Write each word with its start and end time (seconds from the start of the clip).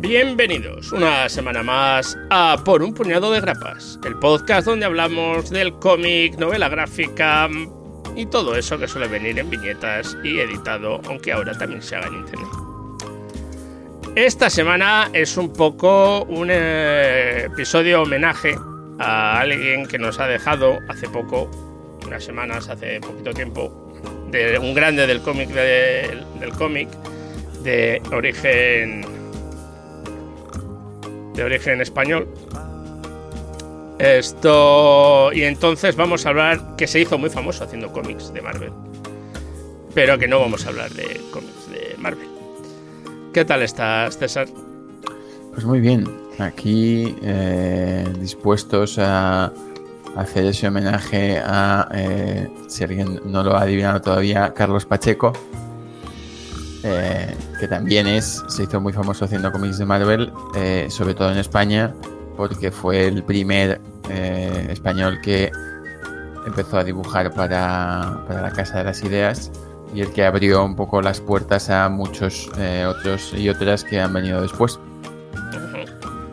Bienvenidos 0.00 0.90
una 0.92 1.28
semana 1.28 1.62
más 1.62 2.18
a 2.30 2.56
Por 2.64 2.82
un 2.82 2.92
puñado 2.94 3.30
de 3.30 3.40
grapas, 3.40 4.00
el 4.04 4.18
podcast 4.18 4.66
donde 4.66 4.86
hablamos 4.86 5.50
del 5.50 5.74
cómic, 5.74 6.36
novela 6.36 6.68
gráfica 6.68 7.48
y 8.16 8.26
todo 8.26 8.56
eso 8.56 8.76
que 8.78 8.88
suele 8.88 9.06
venir 9.06 9.38
en 9.38 9.50
viñetas 9.50 10.16
y 10.24 10.40
editado, 10.40 11.00
aunque 11.06 11.32
ahora 11.32 11.56
también 11.56 11.80
se 11.82 11.94
haga 11.94 12.08
en 12.08 12.14
internet. 12.14 12.67
Esta 14.18 14.50
semana 14.50 15.10
es 15.12 15.36
un 15.36 15.52
poco 15.52 16.24
un 16.24 16.48
eh, 16.50 17.44
episodio 17.44 18.02
homenaje 18.02 18.56
a 18.98 19.38
alguien 19.38 19.86
que 19.86 19.96
nos 19.96 20.18
ha 20.18 20.26
dejado 20.26 20.80
hace 20.88 21.08
poco, 21.08 21.48
unas 22.04 22.24
semanas, 22.24 22.68
hace 22.68 22.98
poquito 23.00 23.32
tiempo, 23.32 23.94
de 24.32 24.58
un 24.58 24.74
grande 24.74 25.06
del 25.06 25.20
cómic 25.20 25.50
del 25.50 26.50
cómic 26.58 26.88
de 27.62 28.02
origen 28.10 29.06
de 31.34 31.44
origen 31.44 31.80
español. 31.80 32.26
Esto. 34.00 35.30
Y 35.32 35.44
entonces 35.44 35.94
vamos 35.94 36.26
a 36.26 36.30
hablar 36.30 36.74
que 36.76 36.88
se 36.88 36.98
hizo 36.98 37.18
muy 37.18 37.30
famoso 37.30 37.62
haciendo 37.62 37.92
cómics 37.92 38.34
de 38.34 38.42
Marvel. 38.42 38.72
Pero 39.94 40.18
que 40.18 40.26
no 40.26 40.40
vamos 40.40 40.66
a 40.66 40.70
hablar 40.70 40.90
de 40.90 41.20
cómics 41.30 41.70
de 41.70 41.94
Marvel. 41.98 42.37
¿Qué 43.32 43.44
tal 43.44 43.62
estás, 43.62 44.18
César? 44.18 44.48
Pues 45.52 45.64
muy 45.64 45.80
bien. 45.80 46.04
Aquí 46.38 47.16
eh, 47.22 48.06
dispuestos 48.20 48.98
a 48.98 49.52
hacer 50.16 50.46
ese 50.46 50.68
homenaje 50.68 51.38
a, 51.38 51.88
eh, 51.92 52.48
si 52.68 52.84
alguien 52.84 53.20
no 53.24 53.42
lo 53.42 53.56
ha 53.56 53.62
adivinado 53.62 54.00
todavía, 54.00 54.52
Carlos 54.54 54.86
Pacheco, 54.86 55.32
eh, 56.82 57.36
que 57.60 57.68
también 57.68 58.06
es, 58.06 58.42
se 58.48 58.64
hizo 58.64 58.80
muy 58.80 58.92
famoso 58.92 59.24
haciendo 59.24 59.52
cómics 59.52 59.78
de 59.78 59.84
Marvel, 59.84 60.32
eh, 60.56 60.86
sobre 60.90 61.14
todo 61.14 61.30
en 61.30 61.38
España, 61.38 61.94
porque 62.36 62.70
fue 62.70 63.06
el 63.06 63.22
primer 63.22 63.80
español 64.70 65.20
que 65.20 65.52
empezó 66.46 66.78
a 66.78 66.84
dibujar 66.84 67.32
para, 67.34 68.24
la 68.28 68.50
Casa 68.54 68.78
de 68.78 68.84
las 68.84 69.02
Ideas 69.02 69.52
y 69.94 70.00
el 70.00 70.12
que 70.12 70.24
abrió 70.24 70.64
un 70.64 70.76
poco 70.76 71.00
las 71.02 71.20
puertas 71.20 71.70
a 71.70 71.88
muchos 71.88 72.50
otros 72.88 73.32
y 73.34 73.48
otras 73.48 73.84
que 73.84 74.00
han 74.00 74.12
venido 74.12 74.40
después. 74.42 74.78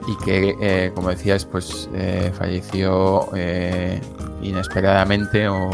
Y 0.08 0.23
que, 0.23 0.92
como 0.94 1.09
decías, 1.09 1.45
pues 1.45 1.89
falleció 2.38 3.30
inesperadamente 4.42 5.47
o, 5.47 5.70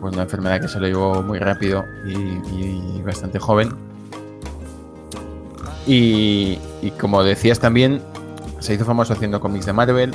por 0.00 0.12
una 0.12 0.22
enfermedad 0.22 0.60
que 0.60 0.68
se 0.68 0.78
lo 0.80 0.86
llevó 0.86 1.22
muy 1.22 1.38
rápido 1.38 1.84
y 2.06 3.00
bastante 3.02 3.38
joven 3.38 3.88
y, 5.90 6.58
como 7.00 7.24
decías 7.24 7.58
también, 7.58 8.02
se 8.58 8.74
hizo 8.74 8.84
famoso 8.84 9.14
haciendo 9.14 9.40
cómics 9.40 9.64
de 9.64 9.72
Marvel. 9.72 10.14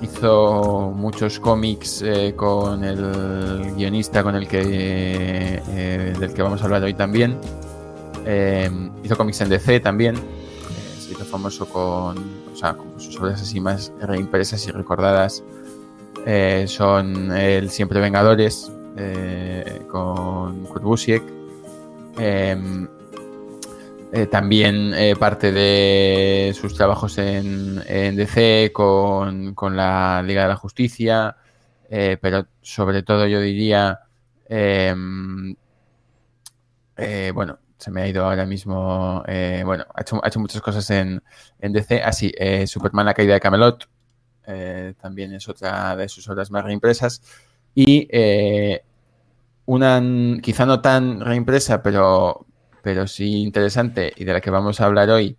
Hizo 0.00 0.92
muchos 0.94 1.40
cómics 1.40 2.02
eh, 2.02 2.32
con 2.36 2.84
el 2.84 3.74
guionista 3.74 4.22
con 4.22 4.36
el 4.36 4.46
que 4.46 5.60
eh, 5.68 6.14
del 6.18 6.32
que 6.32 6.42
vamos 6.42 6.60
a 6.62 6.64
hablar 6.64 6.84
hoy 6.84 6.94
también. 6.94 7.36
Eh, 8.24 8.70
hizo 9.02 9.16
cómics 9.16 9.40
en 9.40 9.48
DC 9.48 9.80
también. 9.80 10.14
se 11.00 11.12
hizo 11.12 11.24
famoso 11.24 11.66
con, 11.66 12.16
o 12.52 12.56
sea, 12.56 12.74
con 12.74 13.00
sus 13.00 13.18
obras 13.18 13.42
así 13.42 13.60
más 13.60 13.92
reimpresas 14.00 14.64
y 14.68 14.70
recordadas. 14.70 15.42
son 16.66 17.32
el 17.32 17.68
Siempre 17.70 18.00
Vengadores 18.00 18.70
con 19.88 20.64
Kurt 20.64 20.82
Busiek. 20.84 21.22
Eh, 24.10 24.26
también 24.26 24.94
eh, 24.94 25.14
parte 25.16 25.52
de 25.52 26.54
sus 26.58 26.74
trabajos 26.74 27.18
en, 27.18 27.76
DC 28.16 28.72
con, 28.72 29.54
la 29.76 30.22
Liga 30.24 30.42
de 30.42 30.48
la 30.48 30.56
Justicia, 30.56 31.36
eh, 31.90 32.16
pero 32.20 32.46
sobre 32.62 33.02
todo 33.02 33.26
yo 33.26 33.38
diría, 33.40 34.00
em, 34.46 35.54
bueno, 37.34 37.58
se 37.76 37.90
me 37.90 38.02
ha 38.02 38.08
ido 38.08 38.24
ahora 38.24 38.46
mismo, 38.46 39.22
bueno, 39.64 39.84
ha 39.94 40.00
hecho, 40.00 40.24
ha 40.24 40.28
hecho, 40.28 40.40
muchas 40.40 40.62
cosas 40.62 40.88
en, 40.90 41.22
DC, 41.60 42.02
así, 42.02 42.32
Superman 42.66 43.06
la 43.06 43.14
caída 43.14 43.34
de 43.34 43.40
Camelot, 43.40 43.88
también 45.00 45.34
es 45.34 45.48
otra 45.48 45.96
de 45.96 46.08
sus 46.08 46.26
obras 46.28 46.50
más 46.50 46.64
reimpresas, 46.64 47.22
y 47.74 48.08
una 49.66 50.02
quizá 50.42 50.64
no 50.66 50.80
tan 50.80 51.20
reimpresa, 51.20 51.82
pero 51.82 52.47
pero 52.88 53.06
sí 53.06 53.42
interesante 53.42 54.14
y 54.16 54.24
de 54.24 54.32
la 54.32 54.40
que 54.40 54.48
vamos 54.48 54.80
a 54.80 54.86
hablar 54.86 55.10
hoy, 55.10 55.36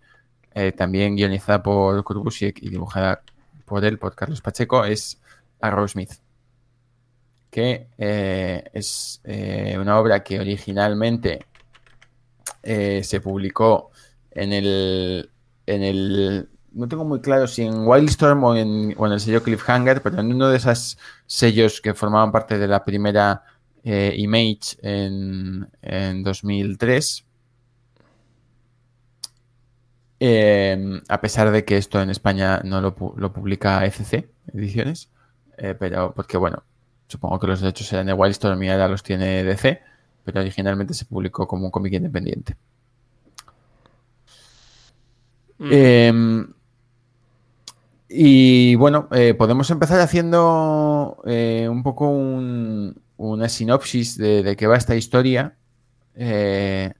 eh, 0.54 0.70
también 0.70 1.16
guionizada 1.16 1.60
por 1.60 2.04
Kurbusiek 2.04 2.62
y 2.62 2.68
dibujada 2.68 3.22
por 3.64 3.84
él, 3.84 3.98
por 3.98 4.14
Carlos 4.14 4.40
Pacheco, 4.40 4.84
es 4.84 5.20
Arrow 5.60 5.88
Smith, 5.88 6.12
que 7.50 7.88
eh, 7.98 8.70
es 8.72 9.20
eh, 9.24 9.76
una 9.80 9.98
obra 9.98 10.22
que 10.22 10.38
originalmente 10.38 11.44
se 12.62 13.20
publicó 13.20 13.90
en 14.30 14.52
el, 14.52 15.28
en 15.66 15.82
el 15.82 16.48
no 16.70 16.86
tengo 16.86 17.04
muy 17.04 17.20
claro 17.20 17.48
si 17.48 17.62
en 17.62 17.84
Wildstorm 17.84 18.44
o 18.44 18.54
en, 18.54 18.94
o 18.96 19.06
en 19.06 19.12
el 19.14 19.18
sello 19.18 19.42
Cliffhanger, 19.42 20.02
pero 20.02 20.20
en 20.20 20.32
uno 20.32 20.50
de 20.50 20.58
esos 20.58 20.98
sellos 21.26 21.80
que 21.80 21.94
formaban 21.94 22.30
parte 22.30 22.58
de 22.58 22.68
la 22.68 22.84
primera 22.84 23.42
Image 23.82 24.76
en, 24.82 25.68
en 25.82 26.22
2003 26.22 27.26
Em, 30.22 31.00
a 31.08 31.18
pesar 31.22 31.50
de 31.50 31.64
que 31.64 31.78
esto 31.78 32.02
en 32.02 32.10
España 32.10 32.60
no 32.62 32.82
lo, 32.82 32.94
publica 32.94 33.86
ECC 33.86 34.28
Ediciones, 34.52 35.08
eh, 35.56 35.74
pero 35.78 36.12
porque 36.14 36.36
bueno, 36.36 36.62
supongo 37.08 37.38
que 37.40 37.46
los 37.46 37.62
derechos 37.62 37.90
eran 37.94 38.06
de 38.06 38.12
Wildstorm 38.12 38.62
y 38.62 38.68
ahora 38.68 38.88
los 38.88 39.02
tiene 39.02 39.42
DC, 39.44 39.80
pero 40.24 40.40
originalmente 40.40 40.92
se 40.92 41.06
publicó 41.06 41.48
como 41.48 41.64
un 41.64 41.70
cómic 41.70 41.94
independiente. 41.94 42.54
Mm. 45.56 45.72
Em, 45.72 46.52
y 48.10 48.74
bueno, 48.74 49.08
eh, 49.12 49.32
podemos 49.32 49.70
empezar 49.70 50.00
haciendo 50.00 51.22
eh, 51.24 51.66
un 51.70 51.82
poco 51.82 52.10
una 52.10 53.48
sinopsis 53.48 54.18
de, 54.18 54.42
de, 54.42 54.56
qué 54.56 54.66
va 54.66 54.76
esta 54.76 54.96
historia 54.96 55.56
de, 56.14 56.92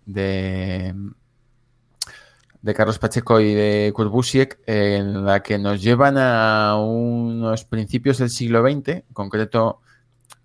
de 2.62 2.74
Carlos 2.74 2.98
Pacheco 2.98 3.40
y 3.40 3.54
de 3.54 3.92
Kurt 3.94 4.10
Busiek, 4.10 4.60
en 4.66 5.24
la 5.24 5.42
que 5.42 5.58
nos 5.58 5.82
llevan 5.82 6.16
a 6.18 6.76
unos 6.76 7.64
principios 7.64 8.18
del 8.18 8.30
siglo 8.30 8.62
XX, 8.62 8.88
en 8.88 9.04
concreto 9.12 9.80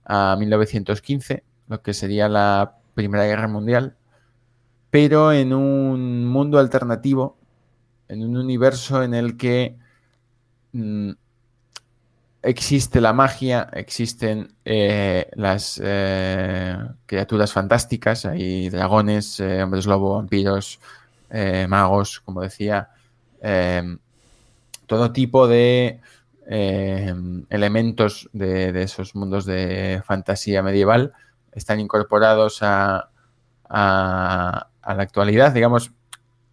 a 0.05 0.35
1915, 0.37 1.43
lo 1.67 1.81
que 1.81 1.93
sería 1.93 2.29
la 2.29 2.77
Primera 2.93 3.25
Guerra 3.25 3.47
Mundial, 3.47 3.95
pero 4.89 5.33
en 5.33 5.53
un 5.53 6.25
mundo 6.25 6.57
alternativo, 6.59 7.37
en 8.07 8.23
un 8.23 8.37
universo 8.37 9.03
en 9.03 9.13
el 9.13 9.35
que 9.35 9.75
mm, 10.71 11.11
existe 12.45 13.01
la 13.01 13.11
magia, 13.11 13.69
existen 13.73 14.55
eh, 14.63 15.29
las 15.33 15.81
eh, 15.83 16.77
criaturas 17.05 17.51
fantásticas, 17.51 18.25
hay 18.25 18.69
dragones, 18.69 19.39
eh, 19.39 19.63
hombres 19.63 19.85
lobo, 19.85 20.15
vampiros, 20.15 20.79
eh, 21.37 21.67
magos, 21.67 22.21
como 22.21 22.41
decía, 22.41 22.91
em, 23.41 23.99
todo 24.87 25.11
tipo 25.11 25.47
de 25.49 25.99
em, 26.47 27.45
elementos 27.49 28.29
de, 28.31 28.81
esos 28.81 29.15
mundos 29.15 29.45
de 29.45 30.01
fantasía 30.05 30.63
medieval 30.63 31.11
están 31.51 31.81
incorporados 31.81 32.59
a, 32.61 33.09
la 33.69 34.69
actualidad, 34.85 35.51
digamos, 35.51 35.91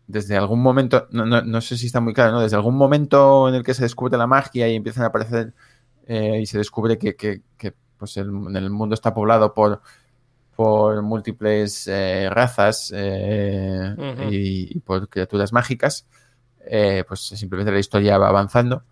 desde 0.08 0.36
algún 0.36 0.60
momento, 0.60 1.06
no, 1.12 1.60
sé 1.60 1.76
si 1.76 1.86
está 1.86 2.00
muy 2.00 2.12
claro, 2.12 2.32
¿no? 2.32 2.40
Desde 2.40 2.56
algún 2.56 2.74
momento 2.74 3.48
en 3.48 3.54
el 3.54 3.62
que 3.62 3.74
se 3.74 3.84
descubre 3.84 4.18
la 4.18 4.26
magia 4.26 4.66
y 4.68 4.74
empiezan 4.74 5.04
a 5.04 5.08
aparecer 5.08 5.54
eh, 6.08 6.40
y 6.42 6.46
se 6.46 6.58
descubre 6.58 6.98
que, 6.98 7.42
pues 7.98 8.16
el, 8.16 8.32
mundo 8.32 8.94
está 8.94 9.14
poblado 9.14 9.54
por 9.54 9.80
por 10.54 11.00
múltiples 11.02 11.88
eh, 11.88 12.28
razas 12.30 12.92
eh, 12.94 13.94
y, 14.30 14.80
por 14.80 15.08
criaturas 15.08 15.52
mágicas, 15.52 16.06
eh, 16.64 17.04
pues 17.06 17.20
simplemente 17.20 17.72
la 17.72 17.78
historia 17.78 18.18
va 18.18 18.28
avanzando. 18.28 18.84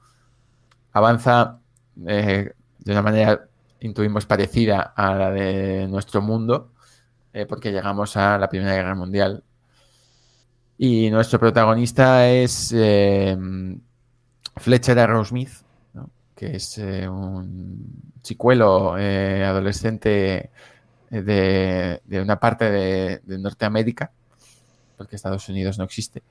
Avanza 0.93 1.59
de 1.95 2.55
una 2.87 3.03
manera, 3.03 3.49
intuimos, 3.81 4.27
parecida 4.27 4.93
a 4.97 5.15
la 5.15 5.31
de 5.31 5.87
nuestro 5.87 6.23
mundo, 6.23 6.73
porque 7.49 7.71
llegamos 7.71 8.17
a 8.17 8.39
la 8.39 8.49
Primera 8.49 8.75
Guerra 8.75 8.95
Mundial. 8.95 9.45
Y 10.79 11.11
nuestro 11.11 11.39
protagonista 11.39 12.27
es 12.29 12.73
eh, 12.75 13.37
Fletcher 14.57 14.99
Arrowsmith, 14.99 15.53
¿no? 15.93 16.11
que 16.35 16.57
es 16.57 16.79
un 16.79 18.13
chicuelo 18.23 18.95
adolescente 18.95 20.51
de, 21.11 22.01
de, 22.05 22.21
una 22.21 22.39
parte 22.39 22.71
de, 22.71 23.21
de, 23.25 23.39
Norteamérica, 23.39 24.13
porque 24.97 25.17
Estados 25.17 25.49
Unidos 25.49 25.79
no 25.79 25.85
existe, 25.85 26.23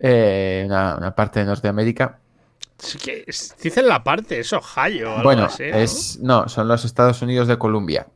eh, 0.00 0.64
una, 0.66 0.96
una, 0.96 1.14
parte 1.14 1.40
de 1.40 1.46
Norteamérica. 1.46 2.18
Que 3.02 3.24
es, 3.26 3.54
dicen 3.62 3.88
la 3.88 4.02
parte, 4.02 4.38
es 4.40 4.52
Ohio. 4.52 5.12
Algo 5.12 5.22
bueno, 5.22 5.44
así, 5.44 5.64
¿no? 5.64 5.76
es, 5.76 6.18
no, 6.20 6.48
son 6.48 6.68
los 6.68 6.84
Estados 6.84 7.22
Unidos 7.22 7.48
de 7.48 7.58
Columbia. 7.58 8.06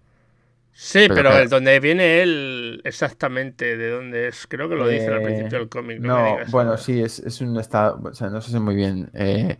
Sí, 0.82 1.00
pero, 1.08 1.14
pero 1.14 1.36
el 1.36 1.48
donde 1.50 1.78
viene 1.78 2.22
él 2.22 2.80
exactamente, 2.84 3.76
de 3.76 3.90
dónde 3.90 4.28
es, 4.28 4.46
creo 4.46 4.66
que 4.66 4.76
lo 4.76 4.88
dicen 4.88 5.10
Eh, 5.10 5.14
al 5.14 5.22
principio 5.22 5.58
del 5.58 5.68
cómic. 5.68 6.00
No, 6.00 6.22
me 6.22 6.30
digas 6.30 6.50
bueno, 6.50 6.76
sí, 6.78 7.02
es, 7.02 7.18
es 7.18 7.42
un 7.42 7.58
estado, 7.58 8.00
o 8.02 8.14
sea, 8.14 8.30
no 8.30 8.40
sé 8.40 8.58
muy 8.58 8.74
bien. 8.74 9.10
Eh, 9.12 9.58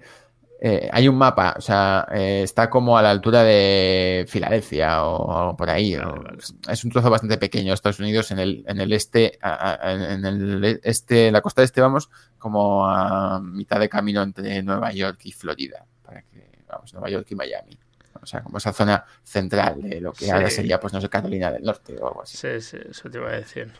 eh, 0.62 0.90
hay 0.92 1.08
un 1.08 1.16
mapa, 1.16 1.54
o 1.56 1.60
sea, 1.62 2.06
eh, 2.12 2.42
está 2.42 2.68
como 2.68 2.98
a 2.98 3.02
la 3.02 3.10
altura 3.10 3.42
de 3.42 4.26
Filadelfia 4.28 5.02
o, 5.04 5.32
algo 5.36 5.56
por 5.56 5.70
ahí. 5.70 5.96
Vale, 5.96 6.10
o- 6.10 6.22
vale. 6.22 6.38
Es 6.68 6.84
un 6.84 6.90
trozo 6.90 7.08
bastante 7.08 7.38
pequeño, 7.38 7.72
Estados 7.72 7.98
Unidos 7.98 8.30
en 8.30 8.38
el, 8.40 8.64
en 8.68 8.78
el 8.80 8.92
este, 8.92 9.38
a- 9.40 9.70
a- 9.88 9.92
en 9.92 10.24
el 10.26 10.80
este, 10.84 11.30
la 11.32 11.40
costa 11.40 11.62
este, 11.62 11.80
vamos, 11.80 12.10
como 12.38 12.86
a 12.86 13.40
mitad 13.40 13.80
de 13.80 13.88
camino 13.88 14.22
entre 14.22 14.62
Nueva 14.62 14.92
York 14.92 15.20
y 15.24 15.32
Florida, 15.32 15.86
para 16.04 16.20
que, 16.22 16.50
vamos, 16.68 16.92
Nueva 16.92 17.08
York 17.08 17.26
y 17.30 17.34
Miami. 17.34 17.78
O 18.22 18.26
sea, 18.26 18.42
como 18.42 18.58
esa 18.58 18.74
zona 18.74 19.02
central 19.24 19.80
de 19.80 19.98
lo 19.98 20.12
que 20.12 20.26
Sí. 20.26 20.30
ahora 20.30 20.50
sería, 20.50 20.78
pues 20.78 20.92
no 20.92 21.00
sé, 21.00 21.08
Carolina 21.08 21.50
del 21.50 21.62
Norte 21.62 21.96
o 21.98 22.08
algo 22.08 22.22
así. 22.22 22.36
Sí, 22.36 22.60
sí, 22.60 22.76
eso 22.90 23.08
te 23.08 23.16
iba 23.16 23.30
a 23.30 23.36
decir. 23.36 23.72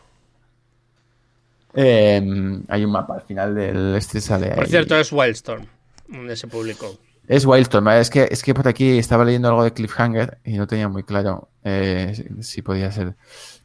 Eh, 1.73 2.21
hay 2.67 2.83
un 2.85 2.91
mapa 2.91 3.15
al 3.15 3.21
final 3.21 3.55
del 3.55 3.95
este 3.95 4.19
sale 4.19 4.49
Por 4.55 4.63
ahí. 4.65 4.69
cierto, 4.69 4.97
es 4.99 5.11
Wildstorm, 5.13 5.65
donde 6.11 6.35
se 6.35 6.47
publicó. 6.47 6.97
Es 7.27 7.45
Wildstorm, 7.45 7.87
es 7.89 8.09
que, 8.09 8.27
es 8.29 8.43
que 8.43 8.53
por 8.53 8.67
aquí 8.67 8.97
estaba 8.97 9.23
leyendo 9.23 9.47
algo 9.47 9.63
de 9.63 9.71
Cliffhanger 9.71 10.39
y 10.43 10.53
no 10.57 10.67
tenía 10.67 10.89
muy 10.89 11.03
claro 11.03 11.49
eh, 11.63 12.29
si, 12.41 12.61
podía 12.61 12.91
ser. 12.91 13.15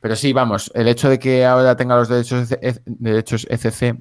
Pero 0.00 0.14
sí, 0.14 0.32
vamos, 0.32 0.70
el 0.74 0.88
hecho 0.88 1.08
de 1.08 1.18
que 1.18 1.44
ahora 1.44 1.76
tenga 1.76 1.96
los 1.96 2.08
derechos, 2.08 2.52
EC 2.52 2.82
derechos 2.84 3.46
ECC 3.50 3.96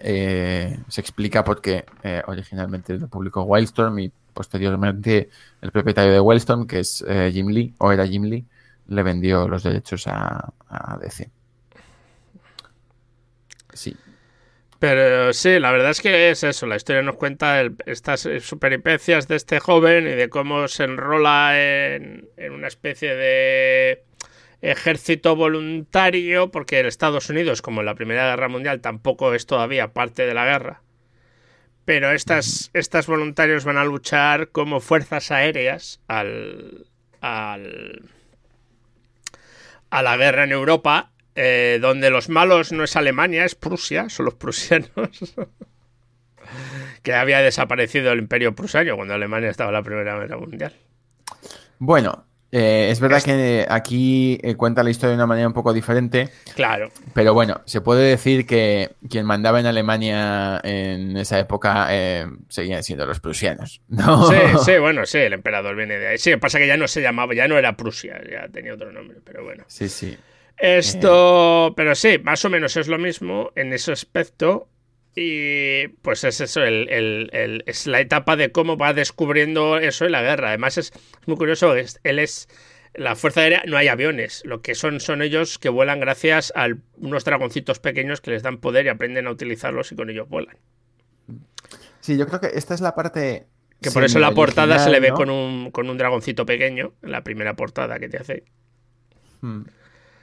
eh, 0.00 0.78
se 0.88 1.00
explica 1.00 1.42
porque 1.44 1.84
eh, 2.02 2.22
originalmente 2.26 2.96
lo 2.96 3.08
publicó 3.08 3.42
Wildstorm 3.42 3.98
y 3.98 4.12
posteriormente 4.32 5.28
el 5.60 5.72
propietario 5.72 6.12
de 6.12 6.20
Wildstorm, 6.20 6.66
que 6.66 6.80
es 6.80 7.04
eh, 7.06 7.30
Jim 7.32 7.48
Lee, 7.48 7.74
o 7.78 7.92
era 7.92 8.06
Jim 8.06 8.24
Lee, 8.24 8.46
le 8.88 9.02
vendió 9.02 9.48
los 9.48 9.62
derechos 9.64 10.06
a, 10.06 10.52
a 10.68 10.98
DC. 10.98 11.30
Sí. 13.72 13.96
Pero 14.78 15.32
sí, 15.32 15.58
la 15.58 15.72
verdad 15.72 15.90
es 15.90 16.00
que 16.00 16.30
es 16.30 16.44
eso. 16.44 16.66
La 16.66 16.76
historia 16.76 17.02
nos 17.02 17.16
cuenta 17.16 17.60
el- 17.60 17.76
estas 17.86 18.26
eh, 18.26 18.40
peripecias 18.60 19.26
de 19.26 19.34
este 19.36 19.58
joven 19.58 20.06
y 20.06 20.12
de 20.12 20.28
cómo 20.28 20.68
se 20.68 20.84
enrola 20.84 21.52
en, 21.58 22.28
en 22.36 22.52
una 22.52 22.68
especie 22.68 23.14
de 23.16 24.04
ejército 24.62 25.34
voluntario, 25.36 26.50
porque 26.52 26.78
en 26.80 26.86
Estados 26.86 27.28
Unidos, 27.30 27.62
como 27.62 27.80
en 27.80 27.86
la 27.86 27.94
Primera 27.96 28.30
Guerra 28.30 28.48
Mundial, 28.48 28.80
tampoco 28.80 29.34
es 29.34 29.46
todavía 29.46 29.92
parte 29.92 30.26
de 30.26 30.34
la 30.34 30.44
guerra. 30.46 30.82
Pero 31.84 32.12
estas, 32.12 32.70
estas 32.74 33.06
voluntarios 33.06 33.64
van 33.64 33.78
a 33.78 33.84
luchar 33.84 34.50
como 34.50 34.80
fuerzas 34.80 35.30
aéreas 35.30 36.00
al, 36.06 36.86
al, 37.20 38.02
a 39.90 40.02
la 40.02 40.16
guerra 40.16 40.44
en 40.44 40.52
Europa, 40.52 41.10
eh, 41.40 41.78
donde 41.80 42.10
los 42.10 42.28
malos 42.28 42.72
no 42.72 42.82
es 42.82 42.96
Alemania, 42.96 43.44
es 43.44 43.54
Prusia, 43.54 44.08
son 44.08 44.24
los 44.24 44.34
prusianos. 44.34 44.90
que 47.04 47.14
había 47.14 47.38
desaparecido 47.38 48.10
el 48.10 48.18
imperio 48.18 48.56
prusiano 48.56 48.96
cuando 48.96 49.14
Alemania 49.14 49.48
estaba 49.48 49.70
en 49.70 49.74
la 49.74 49.82
Primera 49.84 50.18
Guerra 50.18 50.36
Mundial. 50.36 50.72
Bueno, 51.78 52.26
eh, 52.50 52.88
es 52.90 52.98
verdad 52.98 53.22
que 53.22 53.66
aquí 53.68 54.40
eh, 54.42 54.56
cuenta 54.56 54.82
la 54.82 54.90
historia 54.90 55.10
de 55.10 55.14
una 55.14 55.26
manera 55.26 55.46
un 55.46 55.52
poco 55.54 55.72
diferente, 55.72 56.28
Claro, 56.56 56.90
pero 57.14 57.34
bueno, 57.34 57.60
se 57.66 57.82
puede 57.82 58.08
decir 58.08 58.44
que 58.44 58.90
quien 59.08 59.24
mandaba 59.24 59.60
en 59.60 59.66
Alemania 59.66 60.60
en 60.64 61.16
esa 61.16 61.38
época 61.38 61.86
eh, 61.90 62.26
seguían 62.48 62.82
siendo 62.82 63.06
los 63.06 63.20
prusianos, 63.20 63.80
¿no? 63.88 64.28
sí, 64.28 64.36
sí, 64.64 64.78
bueno, 64.78 65.06
sí, 65.06 65.18
el 65.18 65.34
emperador 65.34 65.76
viene 65.76 65.98
de 65.98 66.08
ahí. 66.08 66.18
Sí, 66.18 66.34
pasa 66.36 66.58
que 66.58 66.66
ya 66.66 66.76
no 66.76 66.88
se 66.88 67.00
llamaba, 67.00 67.32
ya 67.32 67.46
no 67.46 67.56
era 67.56 67.76
Prusia, 67.76 68.20
ya 68.28 68.48
tenía 68.48 68.74
otro 68.74 68.90
nombre, 68.90 69.18
pero 69.22 69.44
bueno. 69.44 69.62
Sí, 69.68 69.88
sí. 69.88 70.18
Esto, 70.60 71.72
pero 71.76 71.94
sí, 71.94 72.18
más 72.22 72.44
o 72.44 72.50
menos 72.50 72.76
es 72.76 72.88
lo 72.88 72.98
mismo 72.98 73.52
en 73.54 73.72
ese 73.72 73.92
aspecto. 73.92 74.68
Y 75.14 75.88
pues 76.02 76.22
es 76.22 76.40
eso, 76.40 76.62
el, 76.62 76.88
el- 76.90 77.30
el- 77.32 77.64
es 77.66 77.86
la 77.88 78.00
etapa 78.00 78.36
de 78.36 78.52
cómo 78.52 78.76
va 78.76 78.92
descubriendo 78.92 79.78
eso 79.78 80.04
en 80.04 80.12
la 80.12 80.22
guerra. 80.22 80.48
Además 80.48 80.78
es, 80.78 80.92
muy 81.26 81.36
curioso, 81.36 81.74
es- 81.74 81.98
él 82.04 82.18
es 82.20 82.48
la 82.94 83.16
Fuerza 83.16 83.40
Aérea, 83.40 83.62
no 83.66 83.76
hay 83.76 83.88
aviones, 83.88 84.42
lo 84.44 84.60
que 84.62 84.74
son 84.74 85.00
son 85.00 85.22
ellos 85.22 85.58
que 85.58 85.68
vuelan 85.70 85.98
gracias 86.00 86.52
a 86.54 86.68
unos 86.96 87.24
dragoncitos 87.24 87.80
pequeños 87.80 88.20
que 88.20 88.30
les 88.30 88.42
dan 88.42 88.58
poder 88.58 88.86
y 88.86 88.90
aprenden 88.90 89.26
a 89.26 89.30
utilizarlos 89.30 89.90
y 89.92 89.96
con 89.96 90.08
ellos 90.10 90.28
vuelan. 90.28 90.56
Sí, 92.00 92.16
yo 92.16 92.26
creo 92.26 92.40
que 92.40 92.50
esta 92.54 92.74
es 92.74 92.80
la 92.80 92.94
parte... 92.94 93.46
Que 93.80 93.90
por 93.92 94.02
eso 94.04 94.18
la 94.18 94.32
portada 94.32 94.78
se 94.80 94.90
le 94.90 94.98
ve 94.98 95.10
¿no? 95.10 95.14
con, 95.14 95.30
un, 95.30 95.70
con 95.70 95.88
un 95.88 95.98
dragoncito 95.98 96.44
pequeño, 96.46 96.94
en 97.02 97.12
la 97.12 97.22
primera 97.22 97.54
portada 97.54 97.98
que 98.00 98.08
te 98.08 98.18
hace. 98.18 98.42
Hmm. 99.40 99.62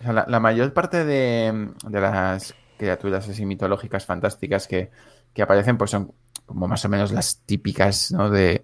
La, 0.06 0.40
mayor 0.40 0.74
parte 0.74 1.04
de, 1.06 1.70
de 1.88 2.02
las 2.02 2.54
criaturas 2.78 3.28
así 3.30 3.46
mitológicas 3.46 4.06
fantásticas 4.06 4.68
que, 4.68 4.92
que 5.34 5.42
aparecen, 5.42 5.78
pues 5.78 5.92
son 5.92 6.12
como 6.46 6.68
más 6.68 6.84
o 6.86 6.90
menos 6.90 7.12
las 7.12 7.40
típicas, 7.46 8.12
¿no? 8.12 8.30
De 8.30 8.64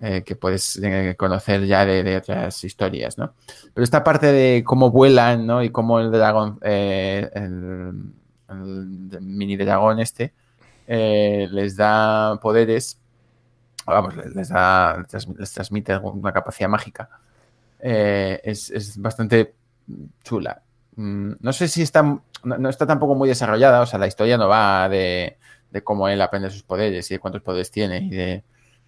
eh, 0.00 0.22
que 0.24 0.36
puedes 0.36 0.76
eh, 0.82 1.16
conocer 1.18 1.66
ya 1.66 1.84
de, 1.84 2.02
de 2.04 2.18
otras 2.18 2.62
historias, 2.64 3.18
¿no? 3.18 3.34
Pero 3.74 3.84
esta 3.84 4.04
parte 4.04 4.26
de 4.32 4.62
cómo 4.64 4.90
vuelan, 4.90 5.46
¿no? 5.46 5.62
Y 5.62 5.70
cómo 5.70 6.00
el 6.00 6.10
dragón, 6.12 6.58
eh, 6.62 7.28
el, 7.34 7.92
mini 9.20 9.56
dragón 9.56 9.98
este, 10.00 10.32
les 10.86 11.76
da 11.76 12.38
poderes, 12.40 12.98
vamos, 13.86 14.14
les, 14.16 14.48
da, 14.48 14.98
les, 14.98 15.08
trans- 15.08 15.28
les 15.38 15.52
transmite 15.52 15.96
una 15.98 16.32
capacidad 16.32 16.68
mágica. 16.68 17.08
Es, 17.80 18.70
es 18.70 18.98
bastante 19.00 19.54
chula. 20.22 20.62
Mm, 20.98 21.34
No 21.40 21.52
sé 21.52 21.68
si 21.68 21.82
está, 21.82 22.02
no, 22.02 22.22
no 22.42 22.68
está 22.68 22.86
tampoco 22.86 23.14
muy 23.14 23.28
desarrollada, 23.28 23.80
o 23.82 23.86
sea, 23.86 23.98
la 23.98 24.06
historia 24.08 24.36
no 24.36 24.48
va 24.48 24.88
de, 24.88 25.36
de 25.70 25.82
cómo 25.84 26.08
él 26.08 26.20
aprende 26.20 26.50
sus 26.50 26.62
poderes 26.64 27.10
y 27.10 27.14
de 27.14 27.20
cuántos 27.20 27.42
poderes 27.42 27.70
tiene 27.70 27.98
y 27.98 28.10
de... 28.10 28.42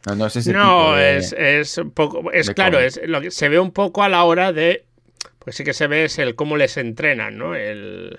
No, 0.07 0.15
no 0.17 0.27
es 0.27 0.37
ese 0.37 0.53
tipo 0.53 0.63
No, 0.65 0.95
de- 0.95 1.19
es, 1.19 1.33
es 1.35 1.77
un 1.79 1.91
poco. 1.91 2.33
Es 2.33 2.51
claro, 2.53 2.79
cómic. 2.79 2.87
es 2.89 3.01
lo 3.05 3.21
que 3.21 3.31
se 3.31 3.49
ve 3.51 3.59
un 3.61 3.71
poco 3.71 4.03
a 4.03 4.09
la 4.09 4.25
hora 4.25 4.51
de. 4.51 4.87
Pues 5.39 5.57
sí 5.57 5.63
que 5.65 5.75
se 5.75 5.89
ve 5.89 6.05
es 6.05 6.19
el 6.19 6.35
cómo 6.37 6.57
les 6.57 6.79
entrenan, 6.79 7.37
¿no? 7.37 7.55
El. 7.55 8.19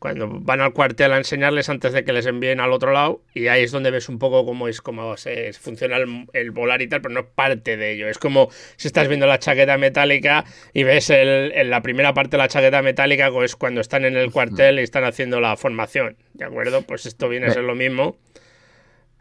Cuando 0.00 0.28
van 0.28 0.62
al 0.62 0.72
cuartel 0.72 1.12
a 1.12 1.18
enseñarles 1.18 1.68
antes 1.68 1.92
de 1.92 2.04
que 2.04 2.14
les 2.14 2.24
envíen 2.24 2.58
al 2.58 2.72
otro 2.72 2.90
lado, 2.90 3.20
y 3.34 3.48
ahí 3.48 3.62
es 3.62 3.70
donde 3.70 3.90
ves 3.90 4.08
un 4.08 4.18
poco 4.18 4.46
cómo 4.46 4.66
es 4.66 4.80
cómo 4.80 5.18
se 5.18 5.52
funciona 5.52 5.98
el, 5.98 6.26
el 6.32 6.50
volar 6.52 6.80
y 6.80 6.88
tal, 6.88 7.02
pero 7.02 7.12
no 7.12 7.20
es 7.20 7.26
parte 7.34 7.76
de 7.76 7.92
ello. 7.92 8.08
Es 8.08 8.16
como 8.16 8.48
si 8.76 8.88
estás 8.88 9.08
viendo 9.08 9.26
la 9.26 9.38
chaqueta 9.38 9.76
metálica 9.76 10.46
y 10.72 10.84
ves 10.84 11.10
el, 11.10 11.52
en 11.52 11.68
la 11.68 11.82
primera 11.82 12.14
parte 12.14 12.32
de 12.32 12.38
la 12.38 12.48
chaqueta 12.48 12.80
metálica, 12.80 13.30
pues 13.30 13.56
cuando 13.56 13.82
están 13.82 14.06
en 14.06 14.16
el 14.16 14.32
cuartel 14.32 14.80
y 14.80 14.82
están 14.82 15.04
haciendo 15.04 15.38
la 15.38 15.54
formación, 15.58 16.16
¿de 16.32 16.46
acuerdo? 16.46 16.80
Pues 16.80 17.04
esto 17.04 17.28
viene 17.28 17.48
a 17.48 17.50
ser 17.50 17.64
lo 17.64 17.74
mismo. 17.74 18.16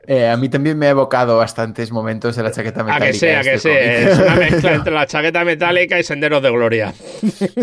Eh, 0.08 0.28
a 0.28 0.38
mí 0.38 0.50
también 0.50 0.78
me 0.78 0.88
ha 0.88 0.92
evocado 0.92 1.38
bastantes 1.38 1.92
momentos 1.92 2.36
de 2.36 2.44
la 2.44 2.52
chaqueta 2.52 2.82
A 2.82 2.84
metálica. 2.84 3.12
que 3.12 3.14
sea, 3.14 3.42
que 3.42 3.54
este 3.56 3.70
sí, 3.70 3.70
cómic. 3.70 4.12
es 4.14 4.20
una 4.20 4.36
mezcla 4.52 4.74
entre 4.74 4.94
la 4.94 5.06
chaqueta 5.06 5.44
metálica 5.46 6.00
y 6.00 6.04
senderos 6.04 6.42
de 6.42 6.50
gloria. 6.52 6.94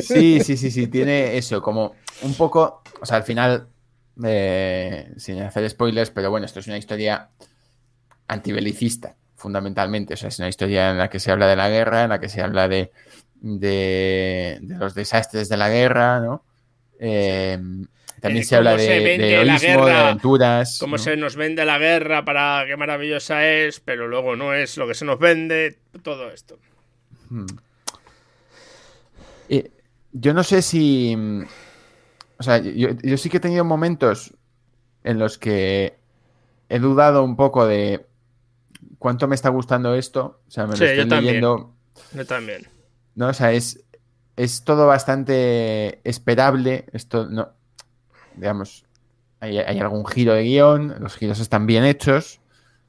Sí, 0.00 0.40
sí, 0.40 0.56
sí, 0.56 0.70
sí, 0.70 0.86
tiene 0.86 1.36
eso, 1.36 1.60
como 1.62 1.94
un 2.22 2.34
poco, 2.34 2.82
o 3.00 3.06
sea, 3.06 3.16
al 3.16 3.22
final, 3.24 3.68
eh, 4.24 5.12
sin 5.16 5.40
hacer 5.42 5.68
spoilers, 5.68 6.10
pero 6.10 6.30
bueno, 6.30 6.46
esto 6.46 6.60
es 6.60 6.66
una 6.68 6.78
historia 6.78 7.30
antibelicista, 8.28 9.14
fundamentalmente, 9.34 10.14
o 10.14 10.16
sea, 10.16 10.28
es 10.28 10.38
una 10.38 10.48
historia 10.48 10.90
en 10.90 10.98
la 10.98 11.08
que 11.10 11.20
se 11.20 11.30
habla 11.32 11.46
de 11.46 11.56
la 11.56 11.68
guerra, 11.68 12.04
en 12.04 12.10
la 12.10 12.20
que 12.20 12.28
se 12.28 12.42
habla 12.42 12.68
de, 12.68 12.90
de, 13.40 14.58
de 14.60 14.76
los 14.76 14.94
desastres 14.94 15.48
de 15.48 15.56
la 15.56 15.68
guerra, 15.68 16.20
¿no? 16.20 16.44
Eh, 16.98 17.58
también 18.20 18.42
Eh, 18.42 18.46
se 18.46 18.56
habla 18.56 18.76
de, 18.76 18.78
se 18.86 18.92
de 19.00 19.34
heroísmo, 19.34 19.86
de 19.86 19.92
aventuras. 19.92 20.78
Cómo 20.80 20.96
¿no? 20.96 21.02
se 21.02 21.16
nos 21.16 21.36
vende 21.36 21.64
la 21.64 21.78
guerra 21.78 22.24
para 22.24 22.64
qué 22.66 22.76
maravillosa 22.76 23.46
es, 23.46 23.80
pero 23.80 24.08
luego 24.08 24.36
no 24.36 24.54
es 24.54 24.76
lo 24.76 24.86
que 24.86 24.94
se 24.94 25.04
nos 25.04 25.18
vende, 25.18 25.78
todo 26.02 26.30
esto. 26.30 26.58
Hmm. 27.28 27.46
Eh, 29.48 29.70
yo 30.12 30.34
no 30.34 30.42
sé 30.42 30.62
si. 30.62 31.16
O 32.38 32.42
sea, 32.42 32.58
yo, 32.58 32.88
yo 33.02 33.16
sí 33.16 33.30
que 33.30 33.38
he 33.38 33.40
tenido 33.40 33.64
momentos 33.64 34.34
en 35.04 35.18
los 35.18 35.38
que 35.38 35.94
he 36.68 36.78
dudado 36.78 37.22
un 37.24 37.36
poco 37.36 37.66
de 37.66 38.06
cuánto 38.98 39.28
me 39.28 39.34
está 39.34 39.48
gustando 39.50 39.94
esto. 39.94 40.40
O 40.46 40.50
sea, 40.50 40.64
me 40.66 40.70
lo 40.70 40.76
Sí, 40.76 40.84
yo 40.84 40.90
estoy 40.90 41.08
también. 41.08 41.24
leyendo. 41.34 41.74
Yo 42.12 42.26
también. 42.26 42.68
¿no? 43.14 43.28
O 43.28 43.32
sea, 43.32 43.52
es, 43.52 43.84
es 44.36 44.64
todo 44.64 44.86
bastante 44.86 46.00
esperable. 46.04 46.86
Esto 46.92 47.26
no. 47.28 47.52
Digamos. 48.36 48.84
hay, 49.40 49.58
hay 49.58 49.78
algún 49.80 50.06
giro 50.06 50.32
de 50.34 50.42
guion, 50.44 50.94
los 51.00 51.16
giros 51.16 51.40
están 51.40 51.66
bien 51.66 51.84
hechos, 51.84 52.40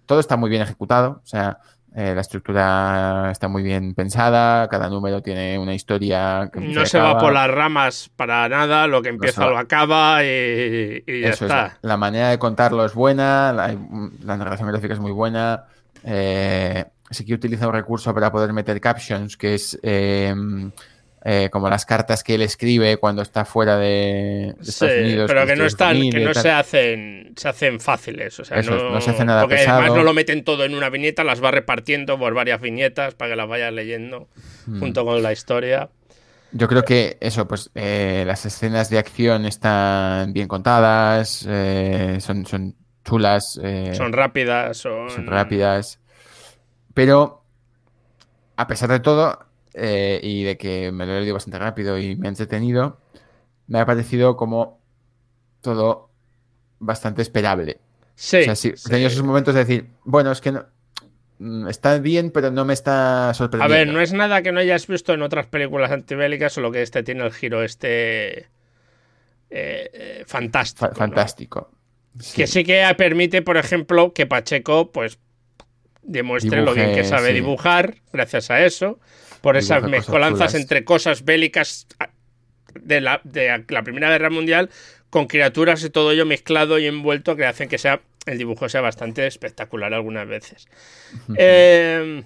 todo 0.06 0.20
está 0.20 0.38
muy 0.38 0.50
bien 0.50 0.62
ejecutado, 0.62 1.22
o 1.24 1.28
sea, 1.28 1.60
eh, 1.96 2.14
la 2.14 2.22
estructura 2.22 3.30
está 3.32 3.48
muy 3.48 3.64
bien 3.64 3.94
pensada, 3.96 4.68
cada 4.70 4.88
número 4.90 5.22
tiene 5.24 5.58
una 5.58 5.74
historia 5.74 6.50
que 6.54 6.60
no 6.60 6.86
se 6.86 7.00
va 7.00 7.18
por 7.18 7.34
las 7.34 7.50
ramas 7.50 8.10
para 8.16 8.48
nada, 8.50 8.86
lo 8.88 9.02
que 9.02 9.10
empieza 9.10 9.42
No 9.44 9.50
lo 9.52 9.58
acaba 9.58 10.24
y, 10.24 11.04
y 11.08 11.22
ya 11.22 11.30
Eso 11.30 11.46
es, 11.46 11.52
está. 11.52 11.78
la 11.82 11.98
manera 11.98 12.30
de 12.30 12.38
contarlo 12.38 12.86
es 12.86 12.94
buena, 12.94 13.52
la, 13.52 13.76
la 14.24 14.38
narración 14.38 14.70
gráfica 14.70 14.94
es 14.94 15.00
muy 15.00 15.12
buena. 15.12 15.66
eh, 16.04 16.86
sí 17.10 17.26
que 17.26 17.34
utiliza 17.34 17.68
un 17.68 17.74
recurso 17.74 18.14
para 18.14 18.32
poder 18.32 18.54
meter 18.54 18.80
captions, 18.80 19.36
que 19.38 19.56
es 19.56 19.80
eh, 19.82 20.36
eh, 21.26 21.50
como 21.52 21.70
las 21.70 21.86
cartas 21.86 22.24
que 22.24 22.36
él 22.36 22.42
escribe 22.42 22.98
cuando 22.98 23.22
está 23.22 23.44
fuera 23.44 23.78
de, 23.78 24.54
de 24.58 24.64
Sí, 24.64 24.70
Estados 24.70 24.94
Unidos. 25.00 25.28
pero 25.28 25.40
con 25.42 25.50
que 25.50 25.56
no 25.56 25.66
están, 25.66 26.10
que 26.10 26.20
no 26.20 26.34
se 26.34 26.52
hacen, 26.52 27.34
se 27.36 27.48
hacen 27.50 27.80
fáciles, 27.80 28.40
o 28.40 28.46
sea, 28.46 28.60
Eso 28.60 28.72
no, 28.76 28.92
no 28.92 29.02
se 29.02 29.10
hace 29.12 29.26
nada 29.26 29.42
porque 29.42 29.56
pesado. 29.58 29.80
además 29.80 29.98
no 29.98 30.04
lo 30.04 30.14
meten 30.14 30.44
todo 30.44 30.64
en 30.64 30.74
una 30.76 30.90
viñeta, 30.90 31.24
las 31.24 31.44
va 31.44 31.52
repartiendo 31.52 32.18
por 32.18 32.34
varias 32.34 32.62
viñetas 32.62 33.16
para 33.16 33.32
que 33.32 33.36
las 33.36 33.48
vayas 33.48 33.74
leyendo 33.74 34.30
Mm. 34.68 34.80
junto 34.80 35.04
con 35.06 35.22
la 35.24 35.32
historia. 35.34 35.90
Yo 36.54 36.68
creo 36.70 36.84
que 36.84 37.18
eso, 37.20 37.48
pues 37.48 37.72
eh, 37.76 38.24
las 38.26 38.46
escenas 38.46 38.90
de 38.90 38.98
acción 39.00 39.46
están 39.46 40.32
bien 40.34 40.48
contadas, 40.48 41.46
eh, 41.50 42.18
son, 42.22 42.46
son 42.46 42.76
chulas, 43.04 43.60
eh, 43.64 43.92
Son 43.96 44.14
rápidas, 44.14 44.78
son, 44.78 45.10
son 45.10 45.28
rápidas. 45.28 46.00
Pero, 46.94 47.44
a 48.56 48.68
pesar 48.68 48.90
de 48.90 49.00
todo, 49.00 49.47
eh, 49.78 50.20
y 50.24 50.44
de 50.44 50.58
que 50.58 50.92
me 50.92 51.06
lo 51.06 51.14
he 51.14 51.20
leído 51.20 51.36
bastante 51.36 51.60
rápido 51.60 51.98
y 52.00 52.16
me 52.16 52.28
ha 52.28 52.30
entretenido, 52.32 53.00
me 53.68 53.80
ha 53.80 53.86
parecido 53.86 54.36
como 54.38 54.80
todo 55.62 56.10
bastante 56.80 57.22
esperable. 57.22 57.80
Sí, 58.16 58.38
o 58.38 58.44
sea, 58.44 58.56
sí, 58.56 58.74
sí. 58.76 58.88
he 58.88 58.90
tenido 58.90 59.08
esos 59.10 59.24
momentos 59.24 59.54
de 59.54 59.62
decir, 59.66 59.88
bueno, 60.04 60.32
es 60.32 60.42
que 60.42 60.52
no, 60.52 60.66
mm, 61.40 61.68
está 61.68 62.00
bien, 62.00 62.32
pero 62.32 62.52
no 62.52 62.66
me 62.66 62.74
está 62.74 63.30
A 63.30 63.34
sorprendiendo. 63.34 63.76
ver, 63.86 63.88
no 63.94 64.02
es 64.02 64.14
nada 64.14 64.42
que 64.42 64.52
no 64.52 64.60
hayas 64.60 64.88
visto 64.88 65.14
en 65.14 65.22
otras 65.22 65.48
películas 65.48 65.92
antibélicas, 65.92 66.54
solo 66.54 66.72
que 66.72 66.82
este 66.82 67.04
tiene 67.04 67.24
el 67.26 67.32
giro 67.34 67.64
este 67.64 68.38
eh, 68.40 68.48
eh, 69.50 70.24
fantástico. 70.28 70.88
Fa- 70.88 70.90
¿no? 70.90 70.96
fantástico. 70.96 71.72
Sí. 72.20 72.36
Que 72.38 72.48
sí 72.48 72.64
que 72.64 72.84
permite, 72.98 73.42
por 73.44 73.58
ejemplo, 73.58 74.14
que 74.14 74.26
Pacheco, 74.26 74.92
pues, 74.92 75.20
demuestre 76.02 76.62
lo 76.64 76.74
bien 76.74 76.94
que 76.96 77.04
sabe 77.04 77.28
sí. 77.30 77.34
dibujar, 77.36 77.96
gracias 78.12 78.50
a 78.50 78.66
eso, 78.66 79.00
por 79.42 79.56
esas 79.58 79.78
cosas 79.82 79.92
mezcolanzas 79.92 80.54
entre 80.62 80.84
cosas 80.84 81.26
bélicas 81.26 81.88
de 82.80 83.02
la, 83.02 83.22
de 83.24 83.64
la 83.70 83.84
Primera 83.84 84.10
Guerra 84.10 84.30
Mundial 84.30 84.70
con 85.10 85.28
criaturas 85.28 85.84
y 85.84 85.90
todo 85.90 86.12
ello 86.12 86.26
mezclado 86.26 86.80
y 86.80 86.86
envuelto 86.88 87.36
que 87.36 87.46
hacen 87.46 87.70
que 87.70 87.78
sea 87.78 88.02
el 88.26 88.38
dibujo 88.38 88.68
sea 88.68 88.82
bastante 88.82 89.26
espectacular 89.26 89.94
algunas 89.94 90.28
veces. 90.28 90.68
Eh, 91.38 92.24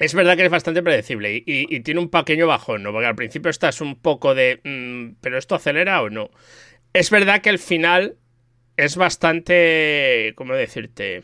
es 0.00 0.12
verdad 0.14 0.36
que 0.36 0.44
es 0.44 0.50
bastante 0.50 0.82
predecible 0.82 1.36
y, 1.36 1.44
y- 1.46 1.76
y 1.76 1.80
tiene 1.80 2.00
un 2.00 2.08
pequeño 2.10 2.48
bajón, 2.48 2.82
¿no? 2.82 2.90
Porque 2.92 3.06
al 3.06 3.14
principio 3.14 3.48
estás 3.50 3.80
un 3.80 3.94
poco 3.94 4.34
de, 4.34 4.60
mm, 4.64 5.20
¿pero 5.20 5.38
esto 5.38 5.54
acelera 5.54 6.02
o 6.02 6.10
no? 6.10 6.30
Es 6.92 7.10
verdad 7.10 7.40
que 7.42 7.50
el 7.50 7.60
final 7.60 8.16
es 8.76 8.96
bastante, 8.96 10.32
¿cómo 10.36 10.54
decirte? 10.54 11.22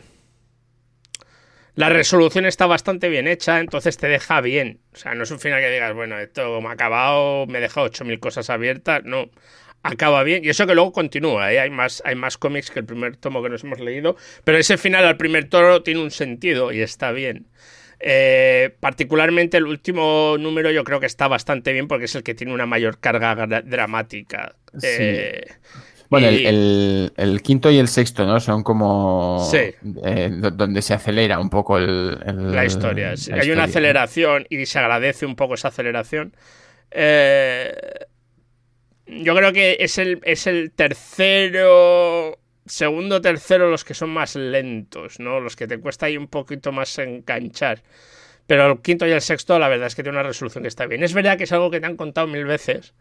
La 1.81 1.89
resolución 1.89 2.45
está 2.45 2.67
bastante 2.67 3.09
bien 3.09 3.27
hecha, 3.27 3.59
entonces 3.59 3.97
te 3.97 4.07
deja 4.07 4.43
bien. 4.43 4.81
O 4.93 4.97
sea, 4.97 5.15
no 5.15 5.23
es 5.23 5.31
un 5.31 5.41
final 5.41 5.63
que 5.63 5.71
digas, 5.71 5.95
bueno, 5.95 6.19
esto 6.19 6.61
me 6.61 6.69
ha 6.69 6.73
acabado, 6.73 7.47
me 7.47 7.57
he 7.57 7.63
dejado 7.63 7.87
8.000 7.87 8.21
cosas 8.21 8.51
abiertas. 8.51 9.03
No, 9.05 9.31
acaba 9.83 10.23
bien. 10.23 10.45
Y 10.45 10.51
eso 10.51 10.67
que 10.67 10.75
luego 10.75 10.93
continúa, 10.93 11.51
¿eh? 11.55 11.59
hay, 11.59 11.71
más, 11.71 12.03
hay 12.05 12.17
más 12.17 12.37
cómics 12.37 12.71
que 12.71 12.81
el 12.81 12.85
primer 12.85 13.17
tomo 13.17 13.43
que 13.43 13.49
nos 13.49 13.65
hemos 13.65 13.81
leído, 13.81 14.17
pero 14.45 14.59
ese 14.59 14.77
final 14.77 15.07
al 15.07 15.17
primer 15.17 15.49
tomo 15.49 15.81
tiene 15.81 16.03
un 16.03 16.11
sentido 16.11 16.71
y 16.71 16.83
está 16.83 17.13
bien. 17.13 17.47
Eh, 17.99 18.77
particularmente 18.79 19.57
el 19.57 19.65
último 19.65 20.37
número 20.39 20.71
yo 20.71 20.85
creo 20.85 21.01
que 21.01 21.07
está 21.07 21.29
bastante 21.29 21.73
bien 21.73 21.89
porque 21.89 22.05
es 22.05 22.15
el 22.15 22.23
que 22.23 22.35
tiene 22.35 22.53
una 22.53 22.67
mayor 22.67 22.99
carga 22.99 23.35
dramática. 23.63 24.55
Sí. 24.79 24.87
Eh, 24.87 25.47
Bueno, 26.11 26.27
el, 26.29 26.41
y- 26.41 26.47
el- 26.47 27.13
el 27.17 27.41
quinto 27.43 27.71
y 27.71 27.79
el 27.79 27.89
sexto, 27.89 28.27
¿no? 28.27 28.39
Son 28.41 28.63
como 28.63 29.47
Sí. 29.51 29.73
eh, 30.05 30.29
do- 30.33 30.51
donde 30.51 30.83
se 30.83 30.93
acelera 30.93 31.39
un 31.39 31.49
poco 31.49 31.79
el, 31.79 32.19
la 32.53 32.65
historia. 32.65 33.17
sí. 33.17 33.31
la 33.31 33.43
Hay 33.43 33.51
una 33.53 33.65
aceleración 33.65 34.47
y 34.51 34.67
se 34.67 34.79
agradece 34.79 35.25
un 35.25 35.37
poco 35.37 35.55
esa 35.55 35.69
aceleración. 35.69 36.35
Eh, 36.91 37.73
yo 39.07 39.35
creo 39.35 39.53
que 39.53 39.77
es 39.81 39.99
el, 39.99 40.21
es 40.25 40.47
el 40.47 40.73
tercero, 40.73 42.39
segundo, 42.67 43.21
tercero 43.21 43.71
los 43.71 43.85
que 43.85 43.95
son 43.95 44.11
más 44.11 44.37
lentos, 44.37 45.19
¿no? 45.21 45.41
Los 45.41 45.57
que 45.57 45.67
te 45.67 45.79
cuesta 45.79 46.07
ahí 46.07 46.17
un 46.17 46.29
poquito 46.29 46.73
más 46.73 46.97
enganchar. 46.99 47.83
Pero 48.47 48.67
el 48.73 48.81
quinto 48.81 49.07
y 49.07 49.13
el 49.13 49.21
sexto, 49.21 49.59
la 49.59 49.69
verdad 49.69 49.87
es 49.87 49.95
que 49.95 50.03
tiene 50.03 50.19
una 50.19 50.27
resolución 50.27 50.63
que 50.63 50.69
está 50.69 50.87
bien. 50.87 51.03
Es 51.05 51.15
verdad 51.15 51.39
que 51.39 51.45
es 51.45 51.53
algo 51.53 51.71
que 51.71 51.81
te 51.81 51.87
han 51.87 51.97
contado 51.97 52.27
mil 52.27 52.45
veces. 52.45 52.95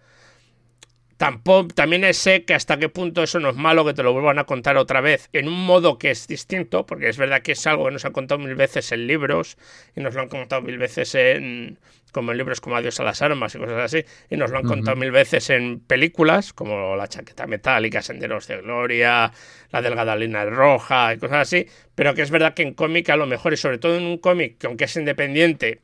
Tampoco, 1.19 1.67
también 1.73 2.13
sé 2.13 2.45
que 2.45 2.53
hasta 2.53 2.79
qué 2.79 2.87
punto 2.87 3.21
eso 3.21 3.41
no 3.41 3.49
es 3.49 3.57
malo 3.57 3.83
que 3.83 3.93
te 3.93 4.03
lo 4.03 4.13
vuelvan 4.13 4.39
a 4.39 4.45
contar 4.45 4.77
otra 4.77 5.01
vez 5.01 5.27
en 5.33 5.49
un 5.49 5.65
modo 5.65 5.97
que 5.97 6.11
es 6.11 6.29
distinto, 6.29 6.85
porque 6.85 7.09
es 7.09 7.17
verdad 7.17 7.41
que 7.41 7.51
es 7.51 7.67
algo 7.67 7.83
que 7.83 7.91
nos 7.91 8.05
han 8.05 8.13
contado 8.13 8.39
mil 8.39 8.55
veces 8.55 8.89
en 8.93 9.05
libros 9.05 9.57
y 9.97 9.99
nos 9.99 10.15
lo 10.15 10.21
han 10.21 10.29
contado 10.29 10.61
mil 10.61 10.77
veces 10.77 11.15
en 11.15 11.77
como 12.13 12.31
en 12.31 12.37
libros 12.37 12.61
como 12.61 12.77
Adiós 12.77 13.01
a 13.01 13.03
las 13.03 13.21
armas 13.21 13.53
y 13.53 13.57
cosas 13.57 13.79
así, 13.79 14.05
y 14.29 14.37
nos 14.37 14.49
lo 14.49 14.59
han 14.59 14.63
contado 14.63 14.95
mil 14.95 15.11
veces 15.11 15.49
en 15.49 15.81
películas 15.81 16.53
como 16.53 16.95
La 16.95 17.09
chaqueta 17.09 17.47
metálica, 17.47 18.01
Senderos 18.01 18.47
de 18.47 18.61
Gloria, 18.61 19.29
La 19.71 19.81
delgada 19.81 20.15
línea 20.15 20.45
roja 20.45 21.13
y 21.13 21.17
cosas 21.17 21.39
así, 21.39 21.67
pero 21.95 22.13
que 22.15 22.21
es 22.21 22.31
verdad 22.31 22.53
que 22.53 22.61
en 22.61 22.73
cómic 22.73 23.09
a 23.09 23.17
lo 23.17 23.25
mejor 23.25 23.51
y 23.51 23.57
sobre 23.57 23.77
todo 23.77 23.97
en 23.97 24.05
un 24.05 24.19
cómic 24.19 24.57
que 24.57 24.67
aunque 24.67 24.85
es 24.85 24.95
independiente 24.95 25.81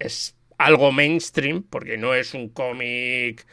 es 0.00 0.34
algo 0.58 0.90
mainstream, 0.90 1.62
porque 1.62 1.96
no 1.96 2.12
es 2.12 2.34
un 2.34 2.48
cómic 2.48 3.46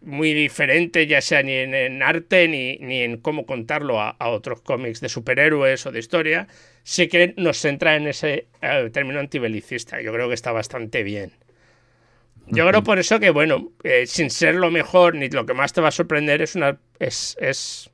muy 0.00 0.32
diferente, 0.32 1.06
ya 1.06 1.20
sea 1.20 1.42
ni 1.42 1.52
en, 1.52 1.74
en 1.74 2.02
arte 2.02 2.48
ni, 2.48 2.78
ni 2.78 3.02
en 3.02 3.18
cómo 3.18 3.44
contarlo 3.44 4.00
a, 4.00 4.10
a 4.10 4.28
otros 4.30 4.62
cómics 4.62 5.00
de 5.00 5.08
superhéroes 5.08 5.84
o 5.86 5.92
de 5.92 5.98
historia, 5.98 6.48
sí 6.82 7.08
que 7.08 7.34
nos 7.36 7.58
centra 7.58 7.96
en 7.96 8.08
ese 8.08 8.48
eh, 8.62 8.90
término 8.92 9.20
antibelicista. 9.20 10.00
Yo 10.00 10.12
creo 10.12 10.28
que 10.28 10.34
está 10.34 10.52
bastante 10.52 11.02
bien. 11.02 11.32
Yo 12.46 12.66
creo 12.66 12.82
por 12.82 12.98
eso 12.98 13.20
que, 13.20 13.30
bueno, 13.30 13.70
eh, 13.84 14.06
sin 14.06 14.30
ser 14.30 14.56
lo 14.56 14.70
mejor 14.70 15.14
ni 15.14 15.28
lo 15.28 15.46
que 15.46 15.54
más 15.54 15.72
te 15.72 15.80
va 15.80 15.88
a 15.88 15.92
sorprender, 15.92 16.42
es 16.42 16.56
una, 16.56 16.80
es, 16.98 17.36
es, 17.40 17.90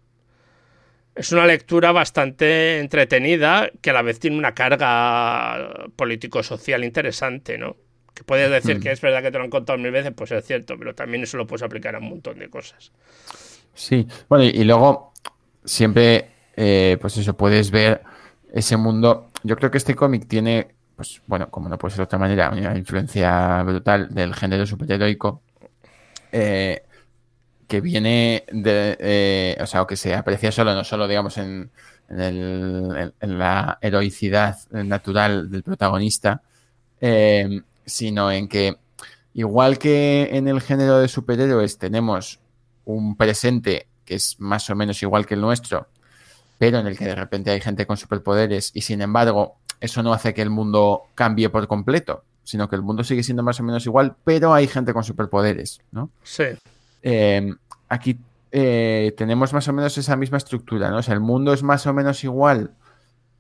es 1.15 1.33
una 1.33 1.47
lectura 1.47 1.93
bastante 1.93 2.79
entretenida 2.79 3.71
que 3.83 3.91
a 3.91 3.93
la 3.93 4.03
vez 4.03 4.19
tiene 4.19 4.39
una 4.39 4.55
carga 4.55 5.89
político-social 5.97 6.85
interesante, 6.85 7.59
¿no? 7.59 7.77
Que 8.17 8.25
puedes 8.25 8.51
decir 8.51 8.79
Hmm. 8.79 8.81
que 8.81 8.93
es 8.93 9.01
verdad 9.03 9.23
que 9.23 9.31
te 9.33 9.39
lo 9.39 9.45
han 9.45 9.51
contado 9.51 9.79
mil 9.79 9.93
veces, 9.93 10.13
pues 10.17 10.33
es 10.33 10.45
cierto, 10.47 10.79
pero 10.79 10.95
también 10.97 11.23
eso 11.25 11.39
lo 11.39 11.47
puedes 11.47 11.63
aplicar 11.63 11.95
a 11.97 12.01
un 12.01 12.11
montón 12.11 12.41
de 12.41 12.51
cosas. 12.51 12.93
Sí, 13.75 14.07
bueno, 14.29 14.45
y, 14.45 14.49
y 14.49 14.65
luego 14.65 15.13
siempre, 15.65 16.31
eh, 16.57 16.99
pues 17.01 17.17
eso, 17.19 17.37
puedes 17.37 17.71
ver 17.71 18.03
ese 18.53 18.77
mundo. 18.77 19.31
Yo 19.43 19.57
creo 19.57 19.71
que 19.71 19.79
este 19.79 19.95
cómic 19.95 20.27
tiene, 20.29 20.69
pues 20.97 21.23
bueno, 21.27 21.51
como 21.51 21.69
no 21.69 21.79
puede 21.79 21.93
ser 21.93 21.99
de 21.99 22.05
otra 22.05 22.19
manera, 22.19 22.51
una 22.51 22.77
influencia 22.77 23.63
brutal 23.65 24.15
del 24.15 24.35
género 24.35 24.67
superheroico, 24.67 25.43
eh, 26.33 26.83
que 27.69 27.81
viene 27.81 28.45
de, 28.53 28.97
eh, 29.01 29.59
o 29.61 29.67
sea, 29.67 29.83
o 29.83 29.87
que 29.89 29.97
se 29.97 30.15
aprecia 30.15 30.53
solo, 30.53 30.75
no 30.75 30.85
solo, 30.85 31.09
digamos, 31.09 31.39
en, 31.39 31.71
en, 32.11 32.21
el- 32.21 32.97
en- 32.97 33.15
en 33.21 33.39
la 33.39 33.79
heroicidad 33.83 34.59
natural 34.71 35.51
del 35.51 35.63
protagonista, 35.65 36.43
eh, 37.01 37.63
sino 37.87 38.31
en 38.31 38.49
que, 38.49 38.77
igual 39.33 39.79
que 39.79 40.29
en 40.33 40.49
el 40.49 40.61
género 40.61 40.99
de 40.99 41.09
superhéroes 41.09 41.79
tenemos 41.79 42.41
un 42.85 43.17
presente 43.17 43.87
que 44.05 44.15
es 44.15 44.39
más 44.39 44.69
o 44.71 44.77
menos 44.77 45.03
igual 45.03 45.27
que 45.27 45.35
el 45.35 45.41
nuestro, 45.41 45.89
pero 46.59 46.79
en 46.79 46.87
el 46.87 46.97
que 46.99 47.07
de 47.07 47.15
repente 47.15 47.51
hay 47.51 47.61
gente 47.61 47.87
con 47.87 47.97
superpoderes 47.97 48.71
y 48.75 48.83
sin 48.83 49.03
embargo 49.03 49.57
eso 49.81 50.03
no 50.03 50.13
hace 50.13 50.33
que 50.33 50.43
el 50.43 50.51
mundo 50.51 51.03
cambie 51.15 51.51
por 51.51 51.67
completo, 51.67 52.25
sino 52.45 52.69
que 52.69 52.77
el 52.77 52.83
mundo 52.83 53.05
sigue 53.05 53.23
siendo 53.23 53.43
más 53.43 53.61
o 53.61 53.63
menos 53.63 53.85
igual, 53.85 54.15
pero 54.25 54.55
hay 54.55 54.69
gente 54.69 54.93
con 54.93 55.05
superpoderes, 55.05 55.81
¿no? 55.91 56.11
Sí, 56.23 56.45
Eh, 57.03 57.55
aquí 57.89 58.19
eh, 58.51 59.15
tenemos 59.17 59.53
más 59.53 59.69
o 59.69 59.73
menos 59.73 59.97
esa 59.99 60.17
misma 60.17 60.39
estructura, 60.39 60.91
¿no? 60.91 60.99
O 60.99 61.03
sea, 61.03 61.15
el 61.15 61.21
mundo 61.21 61.53
es 61.53 61.63
más 61.63 61.87
o 61.87 61.93
menos 61.93 62.25
igual 62.25 62.71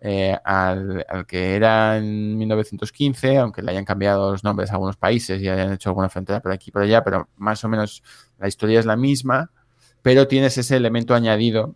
eh, 0.01 0.37
al, 0.45 1.05
que 1.27 1.57
era 1.57 1.97
en 1.99 2.37
1915, 2.39 3.39
aunque 3.39 3.63
le 3.63 3.71
hayan 3.73 3.85
cambiado 3.85 4.33
los 4.33 4.45
nombres 4.45 4.71
a 4.71 4.75
algunos 4.75 4.97
países 4.97 5.41
y 5.43 5.49
hayan 5.49 5.73
hecho 5.73 5.91
alguna 5.91 6.09
frontera 6.09 6.41
por 6.41 6.53
aquí 6.53 6.71
y 6.71 6.73
por 6.73 6.83
allá, 6.83 7.03
pero 7.05 7.29
más 7.37 7.65
o 7.65 7.69
menos 7.69 8.03
la 8.39 8.49
historia 8.49 8.79
es 8.81 8.87
la 8.87 8.97
misma, 8.97 9.51
pero 10.03 10.29
tienes 10.29 10.59
ese 10.59 10.77
elemento 10.77 11.15
añadido. 11.15 11.75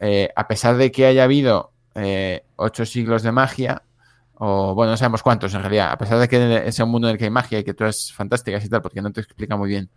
eh, 0.00 0.30
a 0.36 0.48
pesar 0.48 0.76
de 0.76 0.90
que 0.92 1.06
haya 1.06 1.24
habido 1.24 1.72
eh, 1.94 2.44
ocho 2.56 2.84
siglos 2.86 3.22
de 3.22 3.32
magia, 3.32 3.82
o 4.34 4.74
bueno, 4.74 4.92
no 4.92 4.96
sabemos 4.96 5.22
cuántos 5.22 5.54
en 5.54 5.60
realidad, 5.62 5.92
a 5.92 5.98
pesar 5.98 6.18
de 6.18 6.28
que 6.28 6.72
sea 6.72 6.84
un 6.84 6.90
mundo 6.92 7.08
en 7.08 7.12
el 7.12 7.18
que 7.18 7.24
hay 7.24 7.30
magia 7.30 7.58
y 7.60 7.64
que 7.64 7.74
todo 7.74 7.88
es 7.88 8.12
fantásticas 8.12 8.64
y 8.64 8.68
tal, 8.68 8.82
porque 8.82 9.02
no 9.02 9.12
te 9.12 9.20
explica 9.20 9.56
muy 9.56 9.68
bien 9.68 9.90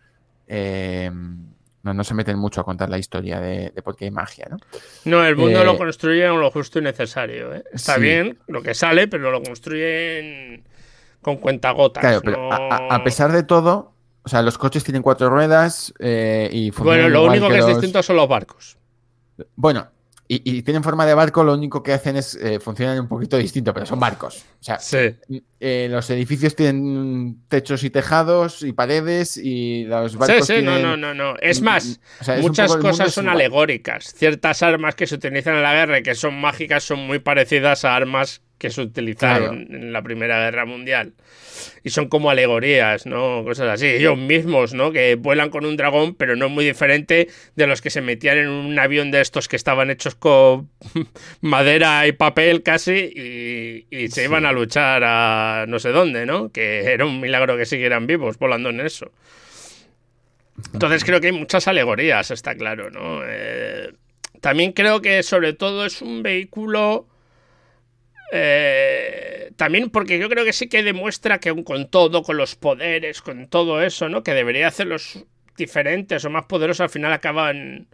no, 1.86 1.94
no 1.94 2.04
se 2.04 2.13
meten 2.15 2.38
mucho 2.38 2.60
a 2.62 2.63
contar 2.65 2.89
la 2.89 2.98
historia 2.98 3.39
de, 3.39 3.70
de 3.70 3.82
por 3.84 3.96
qué 3.96 4.06
hay 4.06 4.12
magia, 4.12 4.48
¿no? 4.50 4.58
No, 5.06 5.24
el 5.24 5.36
mundo 5.36 5.62
Eh, 5.62 5.65
lo 5.65 5.77
construyen 5.77 6.38
lo 6.39 6.50
justo 6.50 6.80
y 6.80 6.82
necesario. 6.82 7.54
¿eh? 7.54 7.63
Está 7.72 7.96
sí. 7.96 8.01
bien 8.01 8.39
lo 8.48 8.62
que 8.63 8.74
sale, 8.74 9.08
pero 9.08 9.30
lo 9.32 9.42
construyen 9.44 10.63
con 11.22 11.38
cuentagotas. 11.38 12.01
Claro, 12.01 12.22
pero 12.24 12.38
no- 12.50 12.51
a, 12.51 13.04
pesar 13.04 13.32
de 13.32 13.44
todo, 13.44 13.94
o 14.24 14.30
sea, 14.30 14.42
los 14.42 14.58
coches 14.58 14.84
tienen 14.84 15.04
cuatro 15.04 15.30
ruedas 15.30 15.94
eh, 16.00 16.50
y 16.51 16.72
Bueno, 16.72 17.08
lo 17.08 17.24
único 17.24 17.48
que, 17.48 17.56
es 17.60 17.60
los- 17.62 17.70
distinto 17.77 18.01
son 18.04 18.15
los 18.15 18.27
barcos. 18.27 18.77
Bueno, 19.56 19.88
y, 20.27 20.41
y 20.58 20.62
tienen 20.63 20.82
forma 20.84 21.05
de 21.05 21.13
barco, 21.13 21.44
lo 21.44 21.53
único 21.53 21.84
que 21.84 21.94
hacen 21.94 22.15
es 22.17 22.36
eh, 22.36 22.60
funcionan 22.60 23.00
un 23.00 23.08
poquito 23.08 23.38
distinto, 23.38 23.74
pero 23.74 23.86
son 23.86 24.00
barcos. 24.00 24.44
O 24.60 24.63
sea, 24.63 24.79
Sí. 24.79 24.98
eh, 25.60 25.88
los 25.89 26.10
edificios 26.10 26.55
tienen 26.55 27.41
techos 27.48 27.84
y 27.84 27.89
tejados 27.91 28.63
y 28.63 28.74
paredes 28.74 29.38
y 29.38 29.84
los 29.86 30.13
Sí, 30.13 30.17
barcos 30.17 30.48
sí, 30.48 30.53
no, 30.62 30.74
tienen- 30.77 30.82
no, 30.82 30.98
no, 30.98 31.13
no. 31.13 31.36
Es 31.41 31.62
más, 31.62 32.00
o 32.20 32.24
sea, 32.24 32.36
es 32.36 32.41
un 32.41 32.48
muchas 32.48 32.75
cosas 32.77 33.13
son 33.13 33.25
igual. 33.25 33.38
alegóricas. 33.38 34.13
Ciertas 34.15 34.63
armas 34.63 34.96
que 34.96 35.05
se 35.08 35.15
utilizan 35.15 35.55
en 35.58 35.63
la 35.63 35.74
guerra 35.74 36.00
y 36.00 36.03
que 36.03 36.15
son 36.15 36.39
mágicas 36.39 36.84
son 36.84 37.00
muy 37.05 37.20
parecidas 37.20 37.86
a 37.86 37.96
armas 37.96 38.41
que 38.58 38.70
se 38.70 38.82
utilizaron 38.82 39.68
en 39.70 39.92
la 39.92 40.02
Primera 40.02 40.40
Guerra 40.40 40.66
Mundial. 40.66 41.14
Y 41.84 41.90
son 41.90 42.08
como 42.08 42.30
alegorías, 42.30 43.06
¿no? 43.06 43.44
Cosas 43.44 43.68
así. 43.70 43.88
Ellos 43.88 44.18
mismos, 44.18 44.74
¿no? 44.74 44.92
Que 44.92 45.16
vuelan 45.16 45.50
con 45.50 45.66
un 45.66 45.78
dragón, 45.78 46.16
pero 46.16 46.36
no 46.36 46.48
es 46.48 46.52
muy 46.52 46.66
diferente 46.66 47.30
de 47.56 47.68
los 47.68 47.82
que 47.82 47.90
se 47.90 48.02
metían 48.02 48.38
en 48.38 48.48
un 48.50 48.78
avión 48.80 49.12
de 49.12 49.22
estos 49.22 49.48
que 49.48 49.56
estaban 49.56 49.90
hechos 49.90 50.16
con 50.16 50.70
madera 51.42 52.08
y 52.08 52.14
papel 52.14 52.64
casi 52.64 52.92
y, 52.94 53.88
y 53.90 54.08
se 54.10 54.24
iban 54.24 54.46
a 54.46 54.52
luchar 54.52 55.04
a 55.06 55.66
no 55.68 55.80
sé 55.80 55.90
dónde, 55.90 56.26
¿no? 56.26 56.52
Que 56.52 56.92
era 56.92 57.06
un 57.06 57.20
milagro 57.20 57.58
que 57.58 57.66
siguieran 57.66 58.08
vivos 58.08 58.38
volando 58.38 58.70
en 58.70 58.80
eso. 58.80 59.12
Entonces 60.74 61.04
creo 61.04 61.20
que 61.20 61.28
hay 61.28 61.34
muchas 61.34 61.68
alegorías, 61.68 62.32
está 62.32 62.56
claro, 62.56 62.90
¿no? 62.90 63.22
Eh, 63.26 63.94
también 64.42 64.72
creo 64.72 65.02
que 65.02 65.24
sobre 65.24 65.54
todo 65.54 65.86
es 65.86 66.02
un 66.02 66.24
vehículo... 66.24 67.08
eh, 68.32 69.51
también 69.55 69.89
porque 69.89 70.20
yo 70.20 70.29
creo 70.29 70.46
que 70.46 70.53
sí 70.53 70.67
que 70.67 70.84
demuestra 70.84 71.39
que 71.39 71.50
aun 71.50 71.63
con 71.63 71.89
todo, 71.89 72.24
con 72.24 72.38
los 72.38 72.55
poderes, 72.55 73.22
con 73.22 73.48
todo 73.48 73.82
eso, 73.82 74.10
¿no? 74.10 74.24
Que 74.24 74.34
debería 74.34 74.67
hacerlos 74.67 75.25
diferentes 75.58 76.25
o 76.25 76.29
más 76.29 76.46
poderosos, 76.46 76.82
al 76.82 76.89
final 76.89 77.13
acaban 77.13 77.88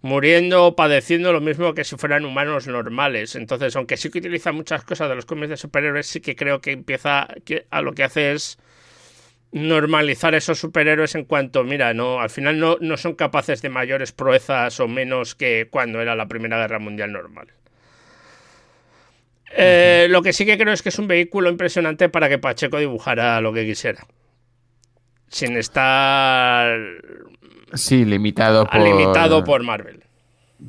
muriendo 0.00 0.66
o 0.66 0.76
padeciendo 0.76 1.32
lo 1.32 1.40
mismo 1.40 1.74
que 1.74 1.84
si 1.84 1.96
fueran 1.96 2.24
humanos 2.24 2.66
normales. 2.66 3.34
Entonces, 3.34 3.74
aunque 3.76 3.96
sí 3.96 4.10
que 4.10 4.18
utiliza 4.18 4.52
muchas 4.52 4.84
cosas 4.84 5.08
de 5.08 5.16
los 5.16 5.26
cómics 5.26 5.50
de 5.50 5.56
superhéroes, 5.56 6.06
sí 6.06 6.20
que 6.20 6.36
creo 6.36 6.60
que 6.60 6.72
empieza 6.72 7.28
a 7.70 7.82
lo 7.82 7.92
que 7.94 8.04
hace 8.04 8.32
es 8.32 8.58
normalizar 9.50 10.34
esos 10.34 10.58
superhéroes 10.58 11.14
en 11.14 11.24
cuanto, 11.24 11.64
mira, 11.64 11.94
no, 11.94 12.20
al 12.20 12.30
final 12.30 12.58
no, 12.58 12.76
no 12.80 12.96
son 12.96 13.14
capaces 13.14 13.62
de 13.62 13.70
mayores 13.70 14.12
proezas 14.12 14.78
o 14.80 14.88
menos 14.88 15.34
que 15.34 15.68
cuando 15.70 16.00
era 16.00 16.14
la 16.14 16.28
Primera 16.28 16.58
Guerra 16.58 16.78
Mundial 16.78 17.12
normal. 17.12 17.48
Eh, 19.56 20.06
Lo 20.10 20.22
que 20.22 20.32
sí 20.32 20.44
que 20.46 20.58
creo 20.58 20.72
es 20.72 20.82
que 20.82 20.90
es 20.90 20.98
un 20.98 21.08
vehículo 21.08 21.48
impresionante 21.50 22.08
para 22.08 22.28
que 22.28 22.38
Pacheco 22.38 22.78
dibujara 22.78 23.40
lo 23.40 23.52
que 23.52 23.64
quisiera. 23.64 24.06
Sin 25.28 25.56
estar 25.56 26.78
Sí, 27.74 28.04
limitado 28.04 28.66
por, 28.66 28.80
limitado 28.80 29.44
por 29.44 29.62
Marvel. 29.62 30.02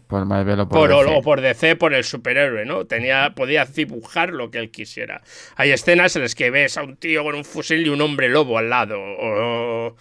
por 0.07 0.25
Marvel 0.25 0.59
o 0.62 0.67
por, 0.69 0.89
Por, 0.89 1.05
DC. 1.05 1.15
o 1.17 1.21
por 1.21 1.41
DC, 1.41 1.75
por 1.77 1.93
el 1.93 2.03
superhéroe, 2.03 2.65
¿no? 2.65 2.86
Tenía, 2.86 3.33
podía 3.36 3.63
dibujar 3.65 4.31
lo 4.31 4.51
que 4.51 4.59
él 4.59 4.69
quisiera. 4.69 5.21
Hay 5.55 5.71
escenas 5.71 6.15
en 6.17 6.24
las 6.24 6.36
que 6.36 6.50
ves 6.51 6.77
a 6.77 6.83
un 6.83 6.98
tío 6.98 7.24
con 7.24 7.36
un 7.36 7.45
fusil 7.45 7.86
y 7.86 7.89
un 7.89 8.01
hombre 8.01 8.27
lobo 8.27 8.57
al 8.57 8.69
lado. 8.69 8.98
O, 9.00 9.95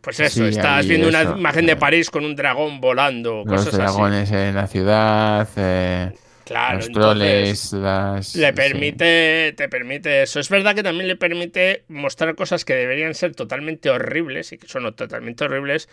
pues 0.00 0.20
eso, 0.20 0.42
Sí, 0.42 0.48
estás 0.50 0.86
viendo 0.86 1.08
una 1.08 1.22
imagen 1.22 1.66
de 1.66 1.76
París 1.76 2.10
con 2.10 2.24
un 2.24 2.34
dragón 2.36 2.80
volando, 2.80 3.44
Los 3.46 3.64
cosas 3.64 3.68
así. 3.68 3.76
dragones 3.76 4.30
en 4.32 4.54
la 4.54 4.66
ciudad, 4.66 5.48
eh, 5.56 6.12
Claro, 6.46 6.76
los 6.78 6.86
entonces- 6.86 7.70
troles, 7.70 7.72
las... 7.72 8.36
Le 8.36 8.46
sí. 8.48 8.52
permite, 8.54 9.52
te 9.56 9.68
permite 9.68 10.22
eso. 10.22 10.38
Es 10.38 10.48
verdad 10.48 10.76
que 10.76 10.84
también 10.84 11.08
le 11.08 11.16
permite 11.16 11.84
mostrar 11.88 12.36
cosas 12.36 12.64
que 12.64 12.74
deberían 12.74 13.14
ser 13.14 13.34
totalmente 13.34 13.90
horribles 13.90 14.52
y 14.52 14.58
que 14.58 14.68
son 14.68 14.94
totalmente 14.94 15.44
horribles 15.44 15.88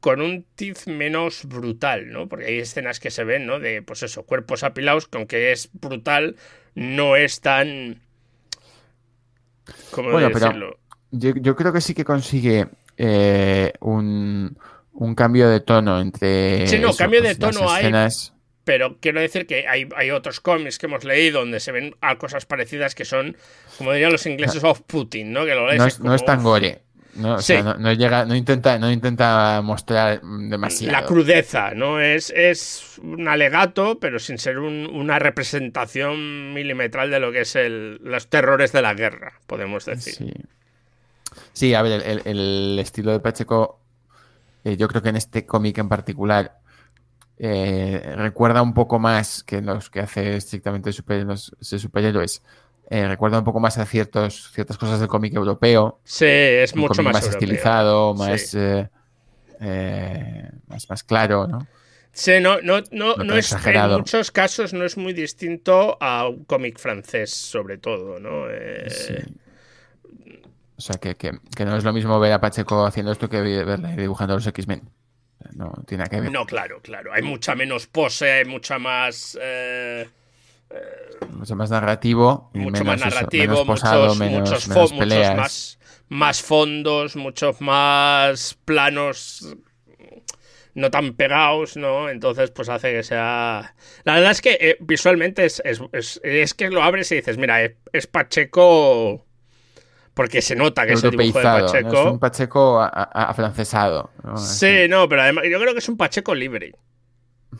con 0.00 0.20
un 0.20 0.44
tiz 0.56 0.88
menos 0.88 1.44
brutal, 1.44 2.10
¿no? 2.10 2.28
Porque 2.28 2.46
hay 2.46 2.58
escenas 2.58 2.98
que 2.98 3.12
se 3.12 3.22
ven, 3.22 3.46
¿no? 3.46 3.60
De, 3.60 3.80
pues 3.82 4.02
eso, 4.02 4.24
cuerpos 4.24 4.64
apilados, 4.64 5.06
que 5.06 5.18
aunque 5.18 5.52
es 5.52 5.70
brutal, 5.72 6.34
no 6.74 7.14
es 7.14 7.40
tan... 7.40 8.00
¿Cómo 9.92 10.10
Bueno, 10.10 10.30
pero 10.32 10.46
decirlo? 10.46 10.78
Yo, 11.12 11.30
yo 11.36 11.54
creo 11.54 11.72
que 11.72 11.80
sí 11.80 11.94
que 11.94 12.04
consigue 12.04 12.66
eh, 12.96 13.72
un, 13.78 14.58
un 14.94 15.14
cambio 15.14 15.48
de 15.48 15.60
tono 15.60 16.00
entre... 16.00 16.66
Sí, 16.66 16.80
no, 16.80 16.88
eso, 16.88 16.98
cambio 16.98 17.22
de 17.22 17.36
pues, 17.36 17.38
las 17.38 17.54
tono 17.54 17.70
hay, 17.70 17.84
escenas- 17.84 18.32
Pero 18.64 18.98
quiero 19.00 19.20
decir 19.20 19.46
que 19.46 19.66
hay, 19.66 19.88
hay 19.96 20.10
otros 20.12 20.38
cómics 20.40 20.78
que 20.78 20.86
hemos 20.86 21.02
leído 21.04 21.40
donde 21.40 21.58
se 21.58 21.72
ven 21.72 21.96
cosas 22.18 22.46
parecidas 22.46 22.94
que 22.94 23.04
son, 23.04 23.36
como 23.76 23.92
dirían 23.92 24.12
los 24.12 24.24
ingleses, 24.26 24.62
off-putting, 24.62 25.32
¿no? 25.32 25.44
Que 25.44 25.54
lo 25.54 25.66
lees 25.66 25.78
no 25.78 25.86
es, 25.86 26.00
no 26.00 26.14
es 26.14 26.22
como, 26.22 26.26
tan 26.32 26.42
gore. 26.44 26.82
No, 27.14 27.34
o 27.34 27.42
sea, 27.42 27.58
Sí. 27.58 27.62
no, 27.64 27.74
no 27.74 27.92
llega, 27.92 28.24
no 28.24 28.34
intenta, 28.34 28.78
no 28.78 28.90
intenta 28.90 29.60
mostrar 29.62 30.22
demasiado. 30.22 30.92
La 30.92 31.04
crudeza, 31.04 31.72
¿no? 31.74 32.00
Es, 32.00 32.30
es 32.34 32.98
un 33.02 33.28
alegato, 33.28 33.98
pero 34.00 34.18
sin 34.18 34.38
ser 34.38 34.58
un- 34.60 34.86
una 34.90 35.18
representación 35.18 36.54
milimetral 36.54 37.10
de 37.10 37.20
lo 37.20 37.30
que 37.32 37.40
es 37.42 37.54
el, 37.56 37.96
los 38.02 38.28
terrores 38.28 38.72
de 38.72 38.80
la 38.82 38.94
guerra, 38.94 39.34
podemos 39.46 39.84
decir. 39.84 40.14
Sí. 40.14 40.32
Sí, 41.52 41.74
a 41.74 41.82
ver, 41.82 42.00
el, 42.02 42.02
el- 42.02 42.22
el 42.26 42.78
estilo 42.78 43.12
de 43.12 43.20
Pacheco, 43.20 43.78
eh, 44.64 44.76
yo 44.76 44.88
creo 44.88 45.02
que 45.02 45.08
en 45.10 45.16
este 45.16 45.44
cómic 45.44 45.78
en 45.78 45.88
particular 45.88 46.60
eh, 47.44 48.14
recuerda 48.16 48.62
un 48.62 48.72
poco 48.72 49.00
más 49.00 49.42
que 49.42 49.60
los 49.60 49.90
que 49.90 49.98
hace 49.98 50.36
estrictamente 50.36 50.92
super- 50.92 51.24
los- 51.24 51.52
superhéroes. 51.60 52.40
eh, 52.88 53.08
recuerda 53.08 53.38
un 53.38 53.44
poco 53.44 53.58
más 53.58 53.78
a 53.78 53.86
ciertos, 53.86 54.50
ciertas 54.52 54.76
cosas 54.78 55.00
del 55.00 55.08
cómic 55.08 55.34
europeo. 55.34 55.98
Sí, 56.04 56.26
es 56.26 56.76
mucho 56.76 56.88
cómic 56.94 57.04
más, 57.14 57.24
más, 57.24 57.30
estilizado, 57.30 58.14
más, 58.14 58.54
eh, 58.54 58.88
eh, 59.60 60.50
más, 60.68 60.88
más 60.90 61.02
claro, 61.02 61.46
¿no? 61.48 61.66
Sí, 62.12 62.32
no, 62.40 62.60
no, 62.60 62.80
no, 62.90 63.16
No 63.16 63.34
es, 63.36 63.52
en 63.64 63.90
muchos 63.92 64.30
casos 64.30 64.74
no 64.74 64.84
es 64.84 64.96
muy 64.98 65.14
distinto 65.14 65.96
a 66.00 66.28
un 66.28 66.44
cómic 66.44 66.78
francés, 66.78 67.30
sobre 67.32 67.78
todo, 67.78 68.20
¿no? 68.20 68.50
Eh, 68.50 68.90
Sí. 68.90 69.14
O 70.76 70.80
sea, 70.80 70.96
que, 70.96 71.14
que- 71.16 71.38
que 71.56 71.64
no 71.64 71.76
es 71.76 71.84
lo 71.84 71.92
mismo 71.92 72.18
ver 72.20 72.32
a 72.32 72.40
Pacheco 72.40 72.84
haciendo 72.84 73.12
esto 73.12 73.28
que 73.28 73.40
verle 73.40 73.96
dibujando 73.96 74.34
a 74.34 74.36
los 74.36 74.46
X-Men. 74.46 74.82
No 75.54 75.72
tiene 75.86 76.04
que 76.04 76.20
ver. 76.20 76.30
No, 76.32 76.46
claro, 76.46 76.80
claro. 76.82 77.12
Hay 77.12 77.22
mucha 77.22 77.54
menos 77.54 77.86
pose, 77.86 78.30
hay 78.30 78.44
mucha 78.44 78.78
más. 78.78 79.38
eh, 79.40 80.08
Mucho 81.30 81.54
más 81.56 81.70
narrativo. 81.70 82.50
Mucho 82.54 82.84
menos 82.84 82.86
más 82.86 83.00
eso, 83.00 83.10
narrativo, 83.16 83.42
menos 83.42 83.60
posado, 83.66 84.02
muchos, 84.02 84.18
menos, 84.18 84.40
muchos, 84.50 84.68
menos 84.68 84.90
fo- 84.90 84.94
muchos 84.94 85.08
peleas. 85.08 85.36
más, 85.36 85.78
más 86.08 86.42
fondos, 86.42 87.16
muchos 87.16 87.60
más 87.60 88.54
planos 88.64 89.56
no 90.74 90.90
tan 90.90 91.12
pegados, 91.12 91.76
¿no? 91.76 92.08
Entonces, 92.08 92.50
pues 92.50 92.70
hace 92.70 92.92
que 92.92 93.02
sea. 93.02 93.74
La 94.04 94.14
verdad 94.14 94.30
es 94.30 94.40
que 94.40 94.56
eh, 94.58 94.76
visualmente 94.80 95.44
es, 95.44 95.60
es, 95.66 95.80
es- 95.92 96.20
es 96.24 96.54
que 96.54 96.70
lo 96.70 96.82
abres 96.82 97.12
y 97.12 97.16
dices, 97.16 97.36
mira, 97.38 97.62
es 97.92 98.06
Pacheco. 98.06 99.26
Porque 100.14 100.42
se 100.42 100.54
nota 100.56 100.86
que 100.86 100.92
es 100.92 101.04
el 101.04 101.10
dibujo 101.12 101.38
de. 101.38 101.44
Pacheco. 101.44 102.00
Es 102.00 102.06
un 102.12 102.18
Pacheco 102.18 102.80
afrancesado. 102.82 104.10
¿no? 104.22 104.36
Sí, 104.36 104.86
no, 104.88 105.08
pero 105.08 105.22
además 105.22 105.44
yo 105.50 105.58
creo 105.58 105.72
que 105.72 105.78
es 105.78 105.88
un 105.88 105.96
Pacheco 105.96 106.34
libre. 106.34 106.74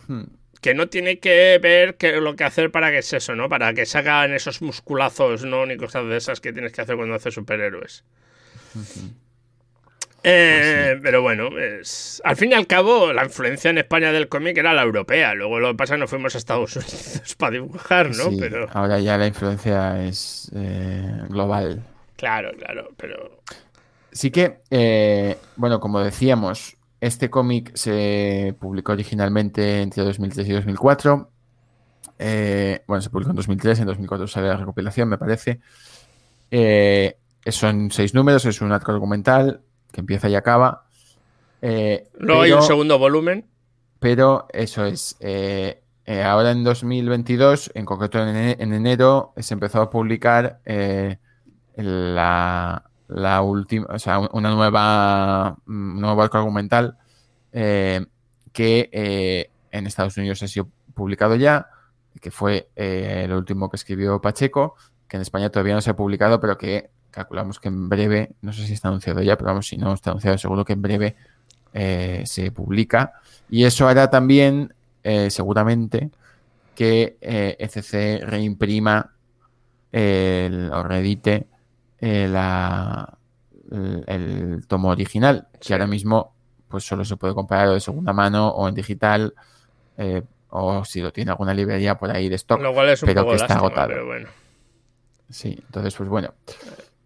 Hmm. 0.06 0.24
Que 0.60 0.74
no 0.74 0.88
tiene 0.88 1.18
que 1.18 1.58
ver 1.60 1.96
qué- 1.96 2.20
lo 2.20 2.36
que 2.36 2.44
hacer 2.44 2.70
para 2.70 2.90
que 2.90 2.98
es 2.98 3.12
eso, 3.12 3.34
¿no? 3.34 3.48
Para 3.48 3.72
que 3.74 3.84
se 3.86 3.98
hagan 3.98 4.32
esos 4.32 4.62
musculazos, 4.62 5.44
¿no? 5.44 5.66
Ni 5.66 5.76
cosas 5.76 6.06
de 6.06 6.16
esas 6.16 6.40
que 6.40 6.52
tienes 6.52 6.72
que 6.72 6.82
hacer 6.82 6.94
cuando 6.96 7.14
haces 7.14 7.34
superhéroes. 7.34 8.04
Eh, 10.24 11.00
Pero 11.02 11.20
bueno, 11.20 11.58
es... 11.58 12.22
al 12.24 12.36
fin 12.36 12.52
y 12.52 12.54
al 12.54 12.68
cabo, 12.68 13.12
la 13.12 13.24
influencia 13.24 13.70
en 13.70 13.78
España 13.78 14.12
del 14.12 14.28
cómic 14.28 14.56
era 14.56 14.72
la 14.72 14.82
europea. 14.82 15.34
Luego 15.34 15.58
lo 15.58 15.70
que 15.70 15.74
pasa 15.76 15.94
es 15.94 15.96
que 15.96 16.00
nos 16.02 16.10
fuimos 16.10 16.34
a 16.34 16.38
Estados 16.38 16.76
Unidos 16.76 17.34
para 17.36 17.50
dibujar, 17.52 18.10
¿no? 18.10 18.30
Sí, 18.30 18.36
Pero 18.38 18.68
Ahora 18.72 19.00
ya 19.00 19.18
la 19.18 19.26
influencia 19.26 20.04
es 20.04 20.48
eh, 20.54 21.22
global. 21.28 21.82
Claro, 22.22 22.50
claro, 22.56 22.88
pero 22.96 23.42
Sí 24.12 24.30
que, 24.30 24.60
eh, 24.70 25.36
bueno, 25.56 25.80
como 25.80 25.98
decíamos, 26.00 26.76
este 27.00 27.30
cómic 27.30 27.74
se 27.74 28.54
publicó 28.60 28.92
originalmente 28.92 29.80
entre 29.82 30.04
2003 30.04 30.46
y 30.48 30.52
2004. 30.52 31.30
Eh, 32.18 32.82
bueno, 32.86 33.00
se 33.00 33.10
publicó 33.10 33.30
en 33.30 33.36
2003, 33.36 33.80
en 33.80 33.86
2004 33.86 34.26
sale 34.28 34.48
la 34.48 34.56
recopilación, 34.58 35.08
me 35.08 35.16
parece. 35.18 35.60
Eh, 36.50 37.16
son 37.46 37.90
seis 37.90 38.14
números, 38.14 38.44
es 38.44 38.60
un 38.60 38.70
arco 38.72 38.92
argumental 38.92 39.62
que 39.90 40.00
empieza 40.00 40.28
y 40.28 40.34
acaba. 40.34 40.84
Eh, 41.62 42.06
luego 42.18 42.42
hay 42.42 42.52
un 42.52 42.62
segundo 42.62 42.98
volumen. 42.98 43.46
pero 43.98 44.46
eso 44.52 44.84
es. 44.84 45.16
eh, 45.20 45.80
eh, 46.04 46.22
ahora 46.22 46.50
en 46.50 46.64
2022, 46.64 47.70
en 47.74 47.84
concreto 47.86 48.18
en, 48.20 48.28
ene- 48.36 48.56
en 48.58 48.74
enero, 48.74 49.32
se 49.38 49.54
empezó 49.54 49.80
a 49.80 49.88
publicar 49.90 50.60
eh, 50.66 51.16
la, 51.76 52.84
la 53.14 53.42
última, 53.42 53.86
o 53.90 53.98
sea, 53.98 54.20
una 54.20 54.50
nueva, 54.50 55.56
un 55.66 56.00
nuevo 56.00 56.22
arco 56.22 56.38
argumental 56.38 56.96
eh, 57.52 58.04
que 58.52 58.88
eh, 58.92 59.50
en 59.70 59.86
Estados 59.86 60.16
Unidos 60.16 60.42
ha 60.42 60.48
sido 60.48 60.68
publicado 60.94 61.36
ya, 61.36 61.68
que 62.20 62.30
fue 62.30 62.68
eh, 62.76 63.22
el 63.24 63.32
último 63.32 63.70
que 63.70 63.76
escribió 63.76 64.20
Pacheco, 64.20 64.76
que 65.08 65.16
en 65.16 65.22
España 65.22 65.50
todavía 65.50 65.74
no 65.74 65.80
se 65.80 65.90
ha 65.90 65.96
publicado, 65.96 66.40
pero 66.40 66.56
que 66.56 66.90
calculamos 67.10 67.60
que 67.60 67.68
en 67.68 67.88
breve, 67.88 68.32
no 68.40 68.52
sé 68.52 68.66
si 68.66 68.72
está 68.72 68.88
anunciado 68.88 69.20
ya, 69.22 69.36
pero 69.36 69.48
vamos, 69.48 69.66
si 69.66 69.76
no 69.76 69.92
está 69.92 70.10
anunciado, 70.10 70.38
seguro 70.38 70.64
que 70.64 70.72
en 70.72 70.82
breve 70.82 71.16
se 72.24 72.50
publica. 72.52 73.14
Y 73.50 73.64
eso 73.64 73.88
hará 73.88 74.08
también, 74.08 74.74
seguramente, 75.28 76.10
que 76.74 77.16
ECC 77.20 77.94
e 77.94 78.20
reimprima 78.24 79.12
el, 79.90 80.70
o 80.72 80.82
reedite 80.82 81.48
la, 82.02 83.18
el, 84.06 84.64
tomo 84.66 84.90
original, 84.90 85.48
que 85.60 85.72
ahora 85.72 85.86
mismo 85.86 86.34
pues 86.68 86.84
solo 86.84 87.04
se 87.04 87.16
puede 87.16 87.34
comprar 87.34 87.68
de 87.68 87.80
segunda 87.80 88.12
mano 88.12 88.48
o 88.48 88.68
en 88.68 88.74
digital, 88.74 89.34
eh, 89.98 90.22
o 90.48 90.84
si 90.84 91.00
lo 91.00 91.12
tiene 91.12 91.30
alguna 91.30 91.54
librería 91.54 91.96
por 91.96 92.10
ahí 92.10 92.28
de 92.28 92.36
stock, 92.36 92.60
pero 93.04 93.28
que 93.28 93.34
está 93.36 93.54
agotado. 93.54 93.94
Sí, 95.28 95.58
entonces 95.66 95.94
pues 95.94 96.08
bueno, 96.08 96.34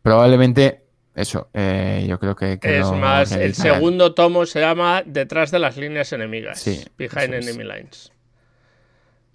probablemente 0.03 0.85
eso, 1.15 1.49
eh, 1.53 2.05
yo 2.09 2.19
creo 2.19 2.37
que... 2.37 2.59
es 2.63 2.91
más, 2.93 3.33
el 3.33 3.55
segundo 3.55 4.15
tomo 4.15 4.47
se 4.47 4.61
llama 4.61 5.03
Detrás 5.05 5.51
de 5.51 5.59
las 5.59 5.77
líneas 5.77 6.13
enemigas, 6.13 6.61
sí, 6.61 6.85
Behind 6.97 7.35
Enemy 7.35 7.65
Lines. 7.65 8.13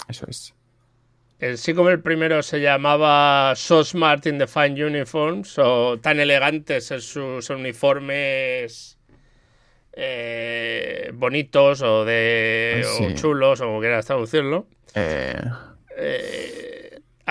Eso 0.08 0.26
es. 0.28 0.54
El, 1.42 1.58
sí 1.58 1.74
como 1.74 1.90
el 1.90 2.02
primero 2.02 2.44
se 2.44 2.62
llamaba 2.62 3.54
So 3.56 3.84
Smart 3.84 4.28
in 4.28 4.38
the 4.38 4.46
Fine 4.46 4.86
Uniforms, 4.86 5.58
o 5.58 6.00
tan 6.00 6.20
elegantes 6.20 6.92
en 6.92 7.02
sus 7.02 7.50
uniformes 7.50 9.00
eh, 9.94 11.10
bonitos 11.16 11.82
o 11.82 12.06
de 12.06 12.86
o 12.86 13.12
chulos, 13.16 13.60
o 13.60 13.66
como 13.66 13.80
quieras 13.80 14.06
traducirlo. 14.06 14.68
Eh... 14.94 15.42
eh 15.98 16.71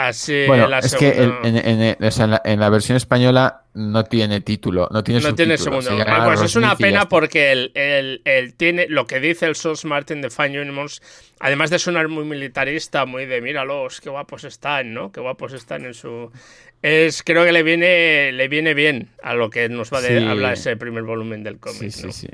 Así 0.08 0.46
bueno, 0.46 0.66
es 0.78 0.94
que 0.94 1.10
en, 1.10 2.60
la, 2.60 2.70
versión 2.70 2.96
española 2.96 3.64
no 3.74 4.04
tiene 4.04 4.40
título, 4.40 4.88
no 4.90 5.04
tiene 5.04 5.20
No 5.20 5.34
tiene 5.34 5.58
segundo. 5.58 5.90
pues 6.24 6.40
es 6.40 6.56
una 6.56 6.74
pena 6.74 7.06
porque 7.06 7.52
el, 7.52 8.54
tiene 8.56 8.86
lo 8.88 9.06
que 9.06 9.20
dice 9.20 9.44
el 9.44 9.56
Source 9.56 9.86
Martin 9.86 10.22
de 10.22 10.30
Fine 10.30 10.62
Unions, 10.62 11.02
además 11.38 11.68
de 11.68 11.78
sonar 11.78 12.08
muy 12.08 12.24
militarista, 12.24 13.04
muy 13.04 13.26
de 13.26 13.42
míralos, 13.42 14.00
qué 14.00 14.08
guapos 14.08 14.44
están, 14.44 14.94
¿no? 14.94 15.12
Qué 15.12 15.20
guapos 15.20 15.52
están 15.52 15.84
en 15.84 15.92
su. 15.92 16.32
Es, 16.80 17.22
creo 17.22 17.44
que 17.44 17.52
le 17.52 17.62
viene, 17.62 18.32
le 18.32 18.48
viene 18.48 18.72
bien 18.72 19.10
a 19.22 19.34
lo 19.34 19.50
que 19.50 19.68
nos 19.68 19.92
va 19.92 19.98
a 19.98 20.30
hablar 20.30 20.54
ese 20.54 20.78
primer 20.78 21.02
volumen 21.02 21.42
del 21.42 21.58
cómic. 21.58 21.78
Sí, 21.78 21.90
sí, 21.90 22.12
sí. 22.12 22.28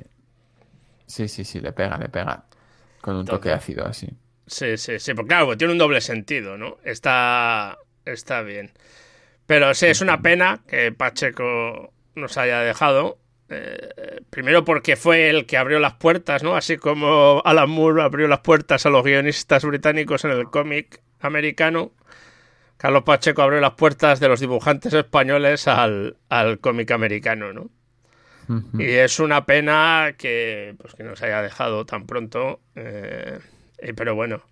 Sí, 1.07 1.27
sí, 1.27 1.43
sí, 1.43 1.61
le 1.61 1.73
pega, 1.73 1.99
le 1.99 2.09
pega. 2.09 2.45
Con 3.01 3.17
un 3.17 3.25
toque 3.25 3.51
ácido 3.51 3.85
así. 3.87 4.09
Sí, 4.47 4.77
sí, 4.77 4.99
sí, 4.99 5.15
porque 5.15 5.29
claro, 5.29 5.57
tiene 5.57 5.73
un 5.73 5.79
doble 5.79 6.01
sentido, 6.01 6.57
¿no? 6.57 6.79
Está, 6.85 7.79
está 8.05 8.43
bien. 8.43 8.73
Pero 9.47 9.75
sí, 9.75 9.87
es 9.87 10.01
una 10.01 10.23
pena 10.23 10.63
que 10.69 10.93
Pacheco 10.93 11.93
nos 12.15 12.37
haya 12.37 12.61
dejado. 12.61 13.19
Eh, 13.49 14.21
primero 14.31 14.65
porque 14.65 14.97
fue 14.97 15.31
el 15.31 15.47
que 15.47 15.57
abrió 15.57 15.79
las 15.79 15.95
puertas, 15.95 16.43
¿no? 16.43 16.57
Así 16.57 16.77
como 16.77 17.43
Alan 17.45 17.71
Moore 17.71 18.03
abrió 18.03 18.27
las 18.29 18.41
puertas 18.41 18.87
a 18.87 18.91
los 18.91 19.05
guionistas 19.05 19.65
británicos 19.65 20.25
en 20.25 20.33
el 20.33 20.47
cómic 20.47 21.01
americano. 21.21 21.93
Carlos 22.77 23.05
Pacheco 23.05 23.43
abrió 23.43 23.61
las 23.61 23.75
puertas 23.75 24.21
de 24.21 24.29
los 24.29 24.41
dibujantes 24.41 24.93
españoles 24.93 25.67
al, 25.69 26.17
al 26.29 26.59
cómic 26.59 26.91
americano, 26.91 27.53
¿no? 27.53 27.71
Y 28.79 28.85
es 28.85 29.19
una 29.19 29.45
pena 29.45 30.15
que, 30.17 30.77
pues, 30.79 30.95
que 30.95 31.03
nos 31.03 31.21
haya 31.21 31.43
dejado 31.43 31.85
tan 31.85 32.07
pronto. 32.07 32.61
Eh, 32.77 33.41
eh, 33.79 33.93
pero 33.95 34.15
bueno, 34.15 34.43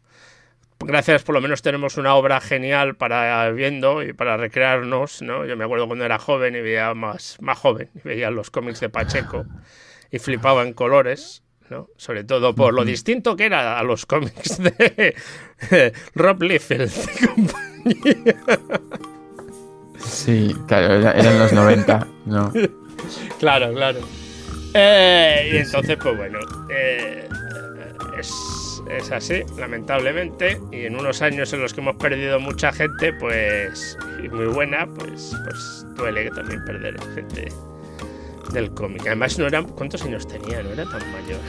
gracias 0.80 1.22
por 1.22 1.34
lo 1.34 1.40
menos 1.40 1.62
tenemos 1.62 1.96
una 1.96 2.14
obra 2.14 2.40
genial 2.40 2.96
para 2.96 3.50
viendo 3.50 4.02
y 4.02 4.12
para 4.12 4.36
recrearnos, 4.36 5.22
¿no? 5.22 5.44
Yo 5.46 5.56
me 5.56 5.64
acuerdo 5.64 5.86
cuando 5.86 6.04
era 6.04 6.18
joven 6.18 6.54
y 6.54 6.60
veía 6.60 6.94
más, 6.94 7.36
más 7.40 7.58
joven, 7.58 7.90
y 7.94 8.00
veía 8.06 8.30
los 8.30 8.50
cómics 8.50 8.80
de 8.80 8.88
Pacheco 8.88 9.46
y 10.10 10.18
flipaba 10.18 10.62
en 10.62 10.74
colores, 10.74 11.42
¿no? 11.70 11.88
Sobre 11.96 12.24
todo 12.24 12.54
por 12.54 12.74
lo 12.74 12.84
distinto 12.84 13.36
que 13.36 13.46
era 13.46 13.78
a 13.78 13.82
los 13.82 14.06
cómics 14.06 14.58
de 14.62 15.92
Rob 16.14 16.42
Liefeld 16.42 16.92
y 16.92 17.26
compañía. 17.26 18.36
Sí, 19.98 20.54
claro, 20.68 20.94
eran 20.94 21.38
los 21.38 21.52
90, 21.52 22.06
¿no? 22.26 22.52
Claro, 23.38 23.72
claro. 23.74 24.00
Eh, 24.72 25.50
y 25.52 25.56
entonces, 25.58 25.98
pues 26.02 26.16
bueno, 26.16 26.38
eh, 26.70 27.28
es 28.18 28.63
es 28.90 29.10
así, 29.10 29.42
lamentablemente, 29.56 30.60
y 30.70 30.84
en 30.84 30.96
unos 30.96 31.22
años 31.22 31.52
en 31.52 31.62
los 31.62 31.72
que 31.74 31.80
hemos 31.80 31.96
perdido 31.96 32.38
mucha 32.40 32.72
gente, 32.72 33.12
pues, 33.14 33.98
y 34.22 34.28
muy 34.28 34.46
buena, 34.46 34.86
pues, 34.86 35.36
pues 35.44 35.86
duele 35.96 36.30
también 36.30 36.64
perder 36.64 36.96
gente 37.14 37.48
del 38.52 38.70
cómic. 38.72 39.02
Además, 39.06 39.38
no 39.38 39.46
eran, 39.46 39.64
¿cuántos 39.64 40.02
años 40.02 40.26
tenía? 40.26 40.62
No 40.62 40.70
era 40.70 40.84
tan 40.84 41.00
mayor. 41.12 41.40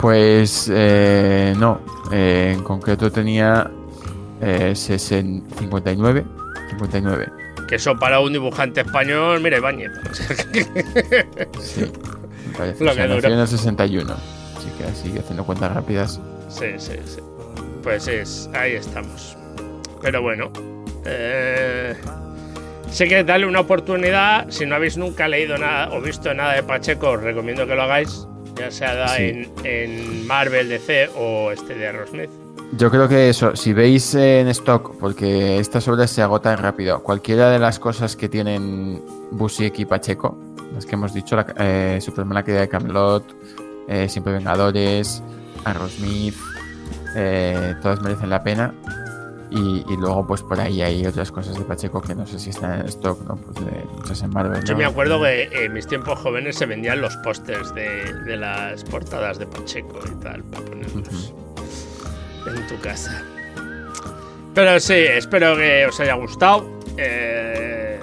Pues 0.00 0.70
eh, 0.72 1.54
no, 1.58 1.80
eh, 2.10 2.54
en 2.56 2.62
concreto 2.64 3.12
tenía 3.12 3.70
eh, 4.40 4.72
59, 4.74 6.24
59. 6.70 7.28
Que 7.68 7.74
eso 7.76 7.96
para 7.96 8.20
un 8.20 8.32
dibujante 8.32 8.80
español, 8.80 9.40
mira, 9.40 9.58
Ibáñez. 9.58 9.92
sí, 11.60 11.84
me 12.46 12.56
parece. 12.56 12.84
Lo 12.84 12.94
que 12.94 13.06
nació 13.06 13.28
en 13.28 13.38
el 13.38 13.46
61, 13.46 14.12
así 14.56 14.68
que 14.78 14.84
así 14.84 15.18
haciendo 15.18 15.44
cuentas 15.44 15.72
rápidas. 15.74 16.18
Sí, 16.50 16.66
sí, 16.78 16.96
sí. 17.06 17.20
Pues 17.82 18.08
es, 18.08 18.50
ahí 18.52 18.72
estamos. 18.72 19.36
Pero 20.02 20.22
bueno. 20.22 20.50
Eh, 21.06 21.94
sé 22.90 23.08
que 23.08 23.24
darle 23.24 23.46
una 23.46 23.60
oportunidad. 23.60 24.50
Si 24.50 24.66
no 24.66 24.74
habéis 24.74 24.96
nunca 24.96 25.28
leído 25.28 25.56
nada 25.56 25.90
o 25.92 26.00
visto 26.00 26.34
nada 26.34 26.54
de 26.54 26.62
Pacheco, 26.62 27.10
os 27.10 27.22
recomiendo 27.22 27.66
que 27.66 27.74
lo 27.74 27.82
hagáis. 27.82 28.26
Ya 28.56 28.70
sea 28.70 29.16
en, 29.16 30.26
Marvel, 30.26 30.68
DC 30.68 31.10
o 31.16 31.50
este 31.50 31.74
de 31.74 31.86
Aerosmith. 31.86 32.30
Yo 32.76 32.90
creo 32.90 33.08
que 33.08 33.30
eso, 33.30 33.56
si 33.56 33.72
veis 33.72 34.14
en 34.14 34.48
stock, 34.48 34.96
porque 35.00 35.58
estas 35.58 35.88
obras 35.88 36.10
se 36.10 36.22
agotan 36.22 36.58
rápido, 36.58 37.02
cualquiera 37.02 37.50
de 37.50 37.58
las 37.58 37.78
cosas 37.78 38.16
que 38.16 38.28
tienen 38.28 39.02
Busiek 39.32 39.76
y 39.78 39.86
Pacheco, 39.86 40.38
las 40.74 40.86
que 40.86 40.94
hemos 40.94 41.12
dicho, 41.12 41.34
la, 41.36 41.46
eh, 41.58 41.98
Superman 42.00 42.34
la 42.34 42.42
de 42.42 42.68
Camelot, 42.68 43.24
eh, 43.88 44.08
Siempre 44.08 44.34
Vengadores, 44.34 45.22
Aerosmith, 45.64 46.36
eh, 47.16 47.74
todas 47.82 48.00
merecen 48.02 48.30
la 48.30 48.42
pena. 48.42 48.74
Y, 49.52 49.82
luego, 49.96 50.24
pues 50.28 50.42
por 50.42 50.60
ahí 50.60 50.80
hay 50.80 51.04
otras 51.04 51.32
cosas 51.32 51.58
de 51.58 51.64
Pacheco 51.64 52.00
que 52.00 52.14
no 52.14 52.24
sé 52.24 52.38
si 52.38 52.50
están 52.50 52.82
en 52.82 52.86
stock, 52.86 53.20
¿no? 53.26 53.34
Pues 53.34 53.66
de 53.66 53.84
muchas 53.96 54.22
en 54.22 54.30
Marvel. 54.30 54.62
Yo 54.64 54.76
me 54.76 54.84
acuerdo 54.84 55.20
que 55.20 55.48
en 55.52 55.72
mis 55.72 55.88
tiempos 55.88 56.20
jóvenes 56.20 56.56
se 56.56 56.66
vendían 56.66 57.00
los 57.00 57.16
pósters 57.16 57.74
de, 57.74 58.36
las 58.36 58.84
portadas 58.84 59.40
de 59.40 59.46
Pacheco 59.46 59.98
y 60.06 60.22
tal, 60.22 60.44
para 60.44 60.64
ponerlos 60.66 61.34
en 62.46 62.66
tu 62.68 62.80
casa. 62.80 63.24
Pero 64.54 64.78
sí, 64.78 64.94
espero 64.94 65.56
que 65.56 65.86
os 65.86 65.98
haya 65.98 66.14
gustado. 66.14 66.64
Eh, 66.96 68.00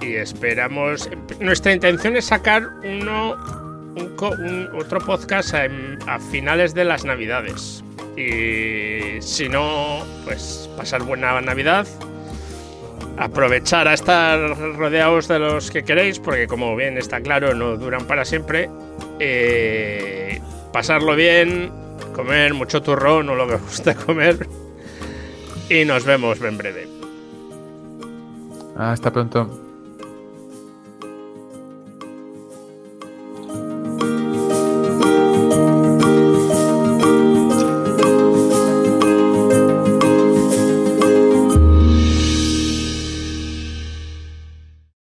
y 0.00 0.14
esperamos. 0.14 1.10
Nuestra 1.40 1.72
intención 1.72 2.16
es 2.16 2.26
sacar 2.26 2.68
uno 2.84 3.63
un, 3.96 4.70
otro 4.74 5.00
podcast 5.00 5.54
a, 5.54 6.18
finales 6.30 6.74
de 6.74 6.84
las 6.84 7.04
navidades. 7.04 7.84
Y 8.16 9.20
si 9.20 9.48
no, 9.48 10.04
pues 10.24 10.70
pasar 10.76 11.02
buena 11.02 11.40
Navidad. 11.40 11.86
Aprovechar 13.16 13.86
a 13.86 13.94
estar 13.94 14.38
rodeados 14.76 15.28
de 15.28 15.38
los 15.38 15.70
que 15.70 15.84
queréis, 15.84 16.18
porque 16.18 16.46
como 16.46 16.74
bien 16.74 16.98
está 16.98 17.20
claro, 17.20 17.54
no 17.54 17.76
duran 17.76 18.06
para 18.06 18.24
siempre. 18.24 18.68
Eh, 19.20 20.40
pasarlo 20.72 21.14
bien, 21.14 21.70
comer 22.14 22.54
mucho 22.54 22.82
turrón 22.82 23.28
o 23.28 23.34
lo 23.34 23.46
que 23.46 23.54
os 23.54 23.62
guste 23.62 23.94
comer. 23.94 24.48
Y 25.68 25.84
nos 25.84 26.04
vemos 26.04 26.40
en 26.40 26.58
breve. 26.58 26.88
Hasta 28.76 29.12
pronto. 29.12 29.63